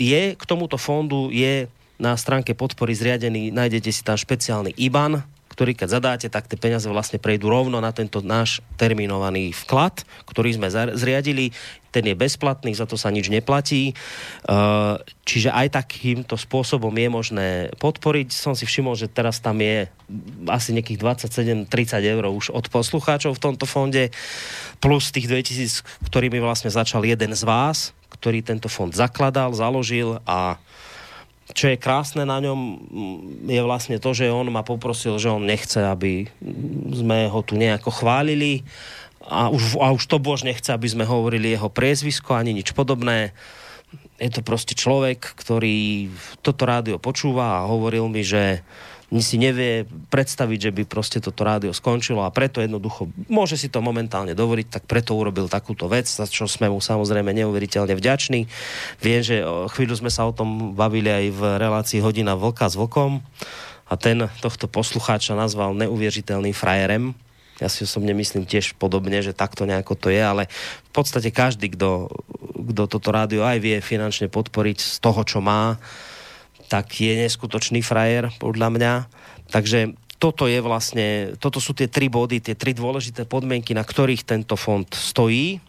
[0.00, 1.68] je k tomuto fondu je
[2.00, 6.84] na stránke podpory zriadený, nájdete si tam špeciálny IBAN, ktorý keď zadáte, tak tie peniaze
[6.84, 11.56] vlastne prejdú rovno na tento náš terminovaný vklad, ktorý sme zriadili.
[11.96, 13.96] Ten je bezplatný, za to sa nič neplatí.
[14.44, 17.48] Uh, čiže aj takýmto spôsobom je možné
[17.80, 18.36] podporiť.
[18.36, 19.88] Som si všimol, že teraz tam je
[20.44, 21.00] asi nejakých
[21.32, 24.12] 27-30 eur už od poslucháčov v tomto fonde,
[24.84, 30.60] plus tých 2000, ktorými vlastne začal jeden z vás, ktorý tento fond zakladal, založil a
[31.54, 32.60] čo je krásne na ňom,
[33.46, 36.26] je vlastne to, že on ma poprosil, že on nechce, aby
[36.90, 38.66] sme ho tu nejako chválili
[39.22, 43.30] a už, a už to bož nechce, aby sme hovorili jeho priezvisko ani nič podobné.
[44.18, 46.10] Je to proste človek, ktorý
[46.42, 48.66] toto rádio počúva a hovoril mi, že
[49.06, 53.78] si nevie predstaviť, že by proste toto rádio skončilo a preto jednoducho môže si to
[53.78, 58.50] momentálne dovoliť, tak preto urobil takúto vec, za čo sme mu samozrejme neuveriteľne vďační.
[58.98, 63.22] Viem, že chvíľu sme sa o tom bavili aj v relácii Hodina vlka s vlkom
[63.86, 67.14] a ten tohto poslucháča nazval neuvěřiteľným frajerem.
[67.56, 70.44] Ja si osobne myslím tiež podobne, že takto nejako to je, ale
[70.90, 72.10] v podstate každý, kto,
[72.52, 75.80] kto toto rádio aj vie finančne podporiť z toho, čo má,
[76.66, 78.92] tak je neskutočný frajer, podľa mňa.
[79.50, 84.24] Takže toto je vlastne, toto sú tie tri body, tie tri dôležité podmienky, na ktorých
[84.24, 85.60] tento fond stojí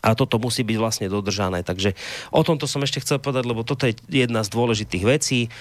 [0.00, 1.60] a toto musí byť vlastne dodržané.
[1.60, 1.92] Takže
[2.32, 5.52] o tomto som ešte chcel povedať, lebo toto je jedna z dôležitých vecí.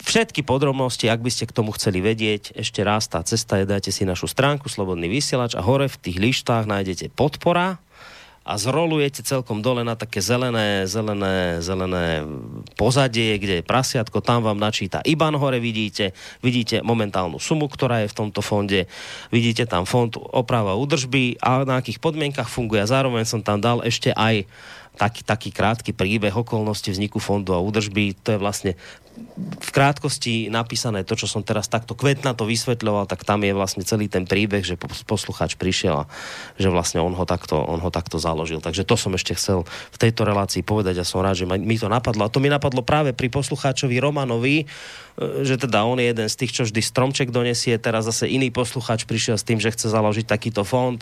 [0.00, 3.92] Všetky podrobnosti, ak by ste k tomu chceli vedieť, ešte raz tá cesta je, dajte
[3.92, 7.76] si našu stránku Slobodný vysielač a hore v tých lištách nájdete podpora
[8.46, 12.22] a zrolujete celkom dole na také zelené, zelené, zelené
[12.78, 16.14] pozadie, kde je prasiatko, tam vám načíta IBAN hore vidíte,
[16.46, 18.86] vidíte momentálnu sumu, ktorá je v tomto fonde,
[19.34, 22.86] vidíte tam fond oprava údržby a na akých podmienkach funguje.
[22.86, 24.46] Zároveň som tam dal ešte aj
[24.96, 28.16] taký, taký krátky príbeh okolnosti vzniku fondu a údržby.
[28.24, 28.72] To je vlastne
[29.36, 33.82] v krátkosti napísané to, čo som teraz takto kvetna to vysvetľoval, tak tam je vlastne
[33.84, 34.76] celý ten príbeh, že
[35.08, 36.08] poslucháč prišiel a
[36.60, 38.60] že vlastne on ho takto, on ho takto založil.
[38.60, 41.88] Takže to som ešte chcel v tejto relácii povedať a som rád, že mi to
[41.88, 42.28] napadlo.
[42.28, 44.66] A to mi napadlo práve pri poslucháčovi Romanovi, e,
[45.44, 49.08] že teda on je jeden z tých, čo vždy stromček donesie, teraz zase iný poslucháč
[49.08, 51.00] prišiel s tým, že chce založiť takýto fond.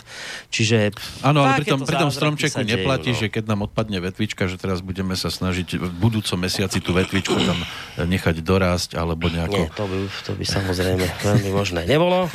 [0.51, 0.95] Čiže...
[1.23, 3.19] Áno, ale pri tom, pri tom stromčeku neplatí, no.
[3.19, 7.35] že keď nám odpadne vetvička, že teraz budeme sa snažiť v budúcom mesiaci tú vetvičku
[7.35, 7.59] tam
[8.01, 9.59] nechať dorásť, alebo nejako...
[9.59, 12.27] Nie, to by, to by samozrejme veľmi možné nebolo.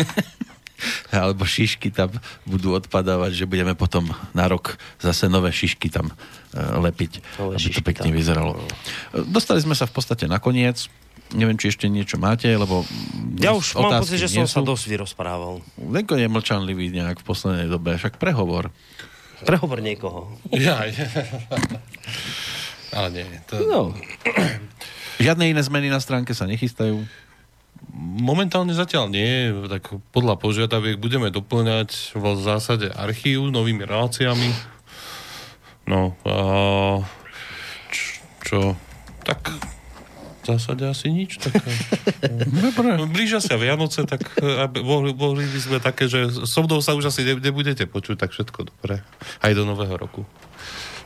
[1.12, 2.14] alebo šišky tam
[2.48, 7.68] budú odpadávať, že budeme potom na rok zase nové šišky tam uh, lepiť, nové aby
[7.74, 8.16] to pekne tam.
[8.16, 8.54] vyzeralo.
[9.28, 10.88] Dostali sme sa v podstate na koniec.
[11.30, 12.82] Neviem, či ešte niečo máte, lebo...
[13.38, 14.54] Ja už mám pocit, že som sú.
[14.58, 15.62] sa dosť vyrozprával.
[15.78, 18.74] Lenko je mlčanlivý nejak v poslednej dobe, však prehovor.
[19.46, 20.32] Prehovor niekoho.
[20.52, 21.08] Ja, ja.
[22.96, 23.28] Ale nie.
[23.52, 23.56] To...
[23.64, 23.82] No.
[25.20, 27.04] Žiadne iné zmeny na stránke sa nechystajú?
[28.00, 34.52] Momentálne zatiaľ nie, tak podľa požiadaviek budeme doplňať v zásade archív novými reláciami.
[35.88, 36.36] No, a
[37.90, 38.06] čo,
[38.44, 38.60] čo
[39.24, 39.56] tak
[40.40, 41.38] v zásade asi nič.
[41.40, 41.54] Tak,
[42.80, 44.24] no, blížia sa Vianoce, tak
[44.80, 48.72] mohli, mohli by sme také, že so mnou sa už asi nebudete počuť, tak všetko
[48.72, 49.04] dobre.
[49.44, 50.24] Aj do nového roku.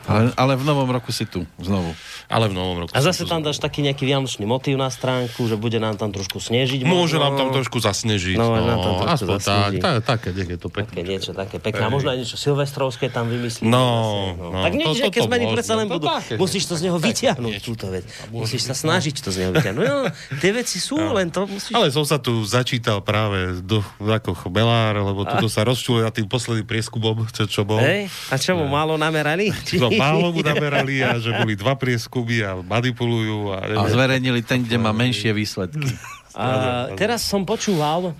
[0.03, 1.95] Ale, ale v novom roku si tu, znovu.
[2.27, 2.91] Ale v novom roku.
[2.91, 6.43] A zase tam dáš taký nejaký vianočný motív na stránku, že bude nám tam trošku
[6.43, 6.83] snežiť.
[6.83, 7.23] Môže možno.
[7.23, 8.35] nám tam trošku zasnežiť.
[8.35, 9.79] No, no nám tam trošku aspoň zasnežiť.
[9.79, 10.91] tak, tak, také, je to pekné.
[10.91, 11.83] Také niečo také pekné.
[11.87, 13.69] A možno aj niečo silvestrovské tam vymyslíš.
[13.71, 14.63] No, no, no.
[14.65, 16.05] Tak to, to, zmeny predsa len budú.
[16.35, 18.03] Musíš to z neho vyťahnuť, túto vec.
[18.27, 19.85] Musíš sa snažiť to z neho vyťahnuť.
[19.87, 20.11] No,
[20.43, 21.71] tie veci sú, len to musíš...
[21.71, 26.27] Ale som sa tu začítal práve do, ako chmelár, lebo tu sa rozčulil na tým
[26.27, 27.79] posledným prieskubom, čo bol.
[27.79, 29.53] A čo mu málo namerali?
[29.77, 33.53] No, málo mu preberali a že boli dva prieskumy a manipulujú.
[33.53, 35.89] A, a zverejnili ten, kde má menšie výsledky.
[36.33, 38.17] A teraz som počúval,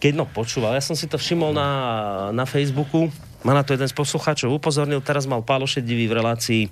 [0.00, 1.68] keď no počúval, ja som si to všimol na,
[2.32, 3.12] na Facebooku,
[3.44, 6.62] ma na to jeden z poslucháčov upozornil, teraz mal Pálo Šedivý v relácii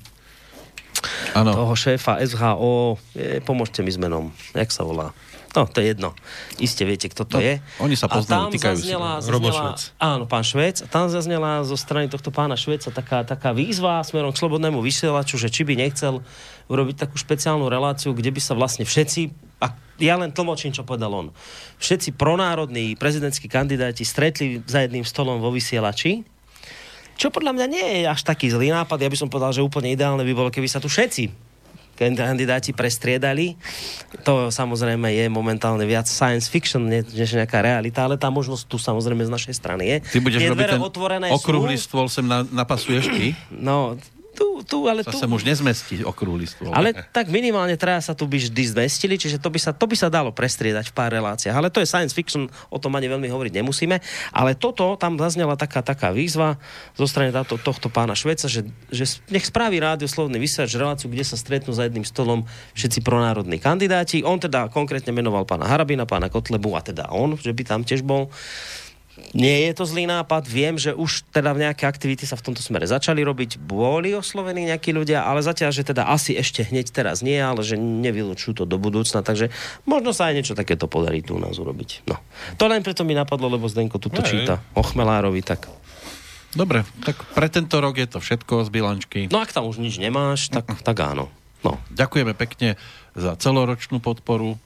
[1.37, 1.53] ano.
[1.53, 5.13] toho šéfa SHO, je, pomôžte mi s menom, jak sa volá?
[5.55, 6.19] No, to je jedno.
[6.59, 7.63] Iste viete, kto to No, je.
[7.79, 8.91] oni sa A poznajú, tam týkajú si.
[8.91, 9.81] zaznela, Robo zaznela, Švec.
[10.03, 10.77] Áno, pán Švec.
[10.83, 15.39] A tam zaznela zo strany tohto pána Šveca taká, taká výzva smerom k slobodnému vysielaču,
[15.39, 16.27] že či by nechcel
[16.67, 19.31] urobiť takú špeciálnu reláciu, kde by sa vlastne všetci,
[19.63, 19.71] a
[20.03, 21.31] ja len tlmočím, čo povedal on,
[21.79, 26.27] všetci pronárodní prezidentskí kandidáti stretli za jedným stolom vo vysielači,
[27.15, 28.99] čo podľa mňa nie je až taký zlý nápad.
[28.99, 31.54] Ja by som povedal, že úplne ideálne by bolo, keby sa tu všetci
[31.97, 33.55] kandidáti prestriedali.
[34.27, 38.77] To samozrejme je momentálne viac science fiction, ne- než nejaká realita, ale tá možnosť tu
[38.77, 39.97] samozrejme z našej strany je.
[40.15, 43.27] Ty budeš Tie robiť ten otvorené okrúhly stôl, sem na, napasuješ ty?
[43.51, 43.95] No,
[44.35, 45.15] tu, tu, ale tu...
[45.15, 46.75] Sa už nezmestí okrúhly stôl.
[46.75, 49.95] Ale tak minimálne traja sa tu by vždy zmestili, čiže to by, sa, to by
[49.95, 51.55] sa dalo prestriedať v pár reláciách.
[51.55, 54.03] Ale to je science fiction, o tom ani veľmi hovoriť nemusíme.
[54.35, 56.59] Ale toto, tam zaznela taká, taká výzva
[56.99, 61.39] zo strany táto, tohto pána Šveca, že, že nech spraví rádioslovný vysielač reláciu, kde sa
[61.39, 62.43] stretnú za jedným stolom
[62.75, 64.27] všetci pronárodní kandidáti.
[64.27, 68.03] On teda konkrétne menoval pána Harabina, pána Kotlebu a teda on, že by tam tiež
[68.03, 68.29] bol.
[69.35, 72.63] Nie je to zlý nápad, viem, že už teda v nejaké aktivity sa v tomto
[72.63, 77.23] smere začali robiť, boli oslovení nejakí ľudia, ale zatiaľ, že teda asi ešte hneď teraz
[77.23, 79.55] nie, ale že nevylučujú to do budúcna, takže
[79.87, 82.11] možno sa aj niečo takéto podarí tu u nás urobiť.
[82.11, 82.19] No.
[82.59, 84.29] To len preto mi napadlo, lebo Zdenko tuto Hej.
[84.31, 85.71] číta o Chmelárovi, tak...
[86.55, 89.21] Dobre, tak pre tento rok je to všetko z bilančky.
[89.27, 91.31] No ak tam už nič nemáš, tak, tak áno.
[91.63, 91.79] No.
[91.95, 92.79] Ďakujeme pekne
[93.15, 94.59] za celoročnú podporu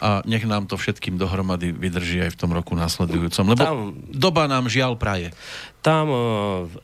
[0.00, 4.48] a nech nám to všetkým dohromady vydrží aj v tom roku následujúcom, lebo Tam- doba
[4.48, 5.36] nám žiaľ praje.
[5.84, 6.18] Tam e,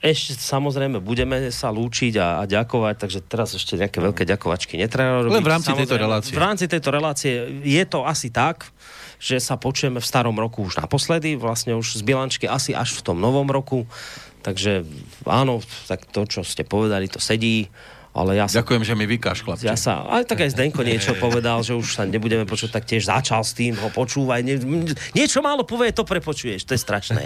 [0.05, 5.27] ešte samozrejme budeme sa lúčiť a, a ďakovať, takže teraz ešte nejaké veľké ďakovačky netreba
[5.27, 5.35] robiť.
[5.41, 6.33] Len v rámci tejto relácie.
[6.37, 7.33] V rámci tejto relácie
[7.67, 8.71] je to asi tak,
[9.23, 13.07] že sa počujeme v starom roku už naposledy, vlastne už z bilančky asi až v
[13.07, 13.87] tom novom roku.
[14.43, 14.83] Takže
[15.23, 17.71] áno, tak to, čo ste povedali, to sedí.
[18.13, 19.65] Ale ja sa Ďakujem, že mi vykáš, chlapče.
[19.65, 23.09] ja sa, ale tak aj Zdenko niečo povedal, že už sa nebudeme počuť, tak tiež
[23.09, 24.45] začal s tým, ho počúvaj.
[24.45, 24.61] Nie,
[25.17, 27.25] niečo málo povie, to prepočuješ, to je strašné.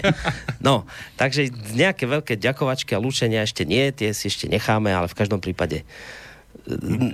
[0.62, 0.87] No,
[1.18, 5.43] takže nejaké veľké ďakovačky a lúčenia ešte nie, tie si ešte necháme, ale v každom
[5.43, 5.82] prípade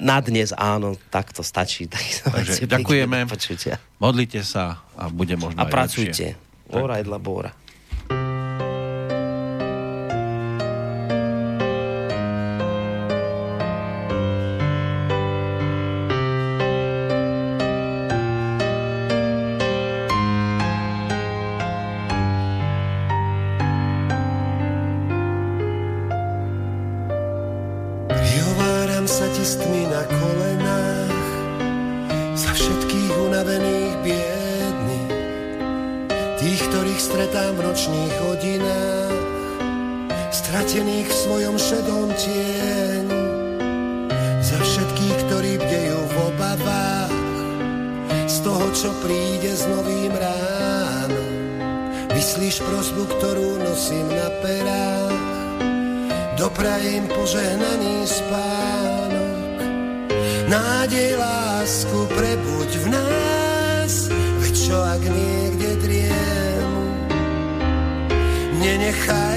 [0.00, 1.88] na dnes áno, tak to stačí.
[1.92, 2.04] Tak
[2.44, 3.24] Takže ďakujeme.
[3.28, 3.76] Počutia.
[4.00, 6.36] Modlite sa a bude možno A pracujte.
[6.36, 6.72] lepšie.
[6.72, 7.52] Bora jedla bora.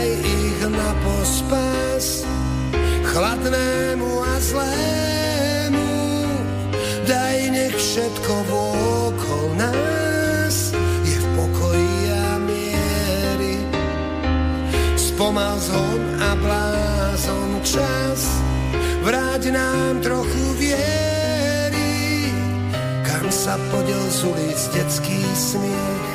[0.06, 2.06] Nenechaj ich na pospas,
[3.10, 5.93] chladnému a zlému.
[7.10, 13.58] Daj nech všetko vôkol nás je v pokoji a miery.
[14.93, 18.30] Spomal zhon a blázon čas,
[19.01, 22.30] vráť nám trochu viery,
[23.10, 26.14] kam sa podel z ulic detský smiech,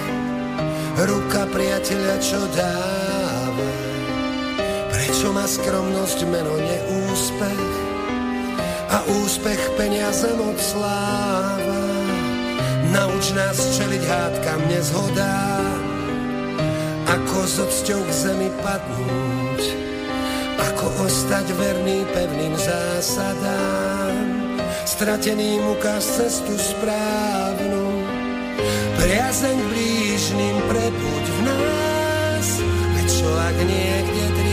[1.10, 3.19] ruka priateľa, čo dáva.
[5.20, 7.72] Prečo má skromnosť meno neúspech.
[8.88, 11.84] A úspech peniaze moc sláva?
[12.88, 15.76] Nauč nás čeliť hádkam nezhodám,
[17.04, 19.60] ako s odsťou k zemi padnúť,
[20.56, 24.24] ako ostať verný pevným zásadám,
[24.88, 28.08] strateným ukáž cestu správnu,
[28.96, 32.46] priazeň blížnym prebuď v nás,
[32.96, 34.49] veď čo ak niekde drieme,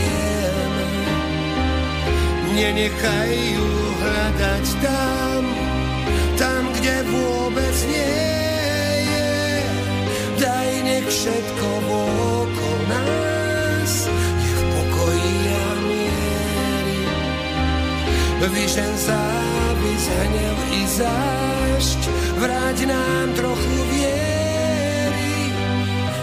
[2.58, 3.70] nenechaj ju
[4.02, 5.42] hľadať tam,
[6.34, 8.18] tam, kde vôbec nie
[9.06, 9.38] je.
[10.42, 13.92] Daj nech všetko okolo nás
[14.42, 17.00] je v pokoji a miery.
[18.42, 22.00] Vyžen závis, hnev i zášť,
[22.42, 25.38] vráť nám trochu viery.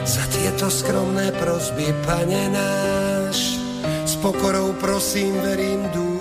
[0.03, 3.55] Za tieto skromné prosby, pane náš,
[4.03, 6.14] s pokorou prosím, verím, dúfam.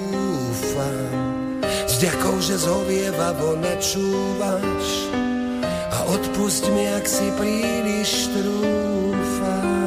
[2.05, 5.09] S jakou že zovievavo načúvaš
[5.89, 9.84] a odpust mi, ak si príliš trúfaš.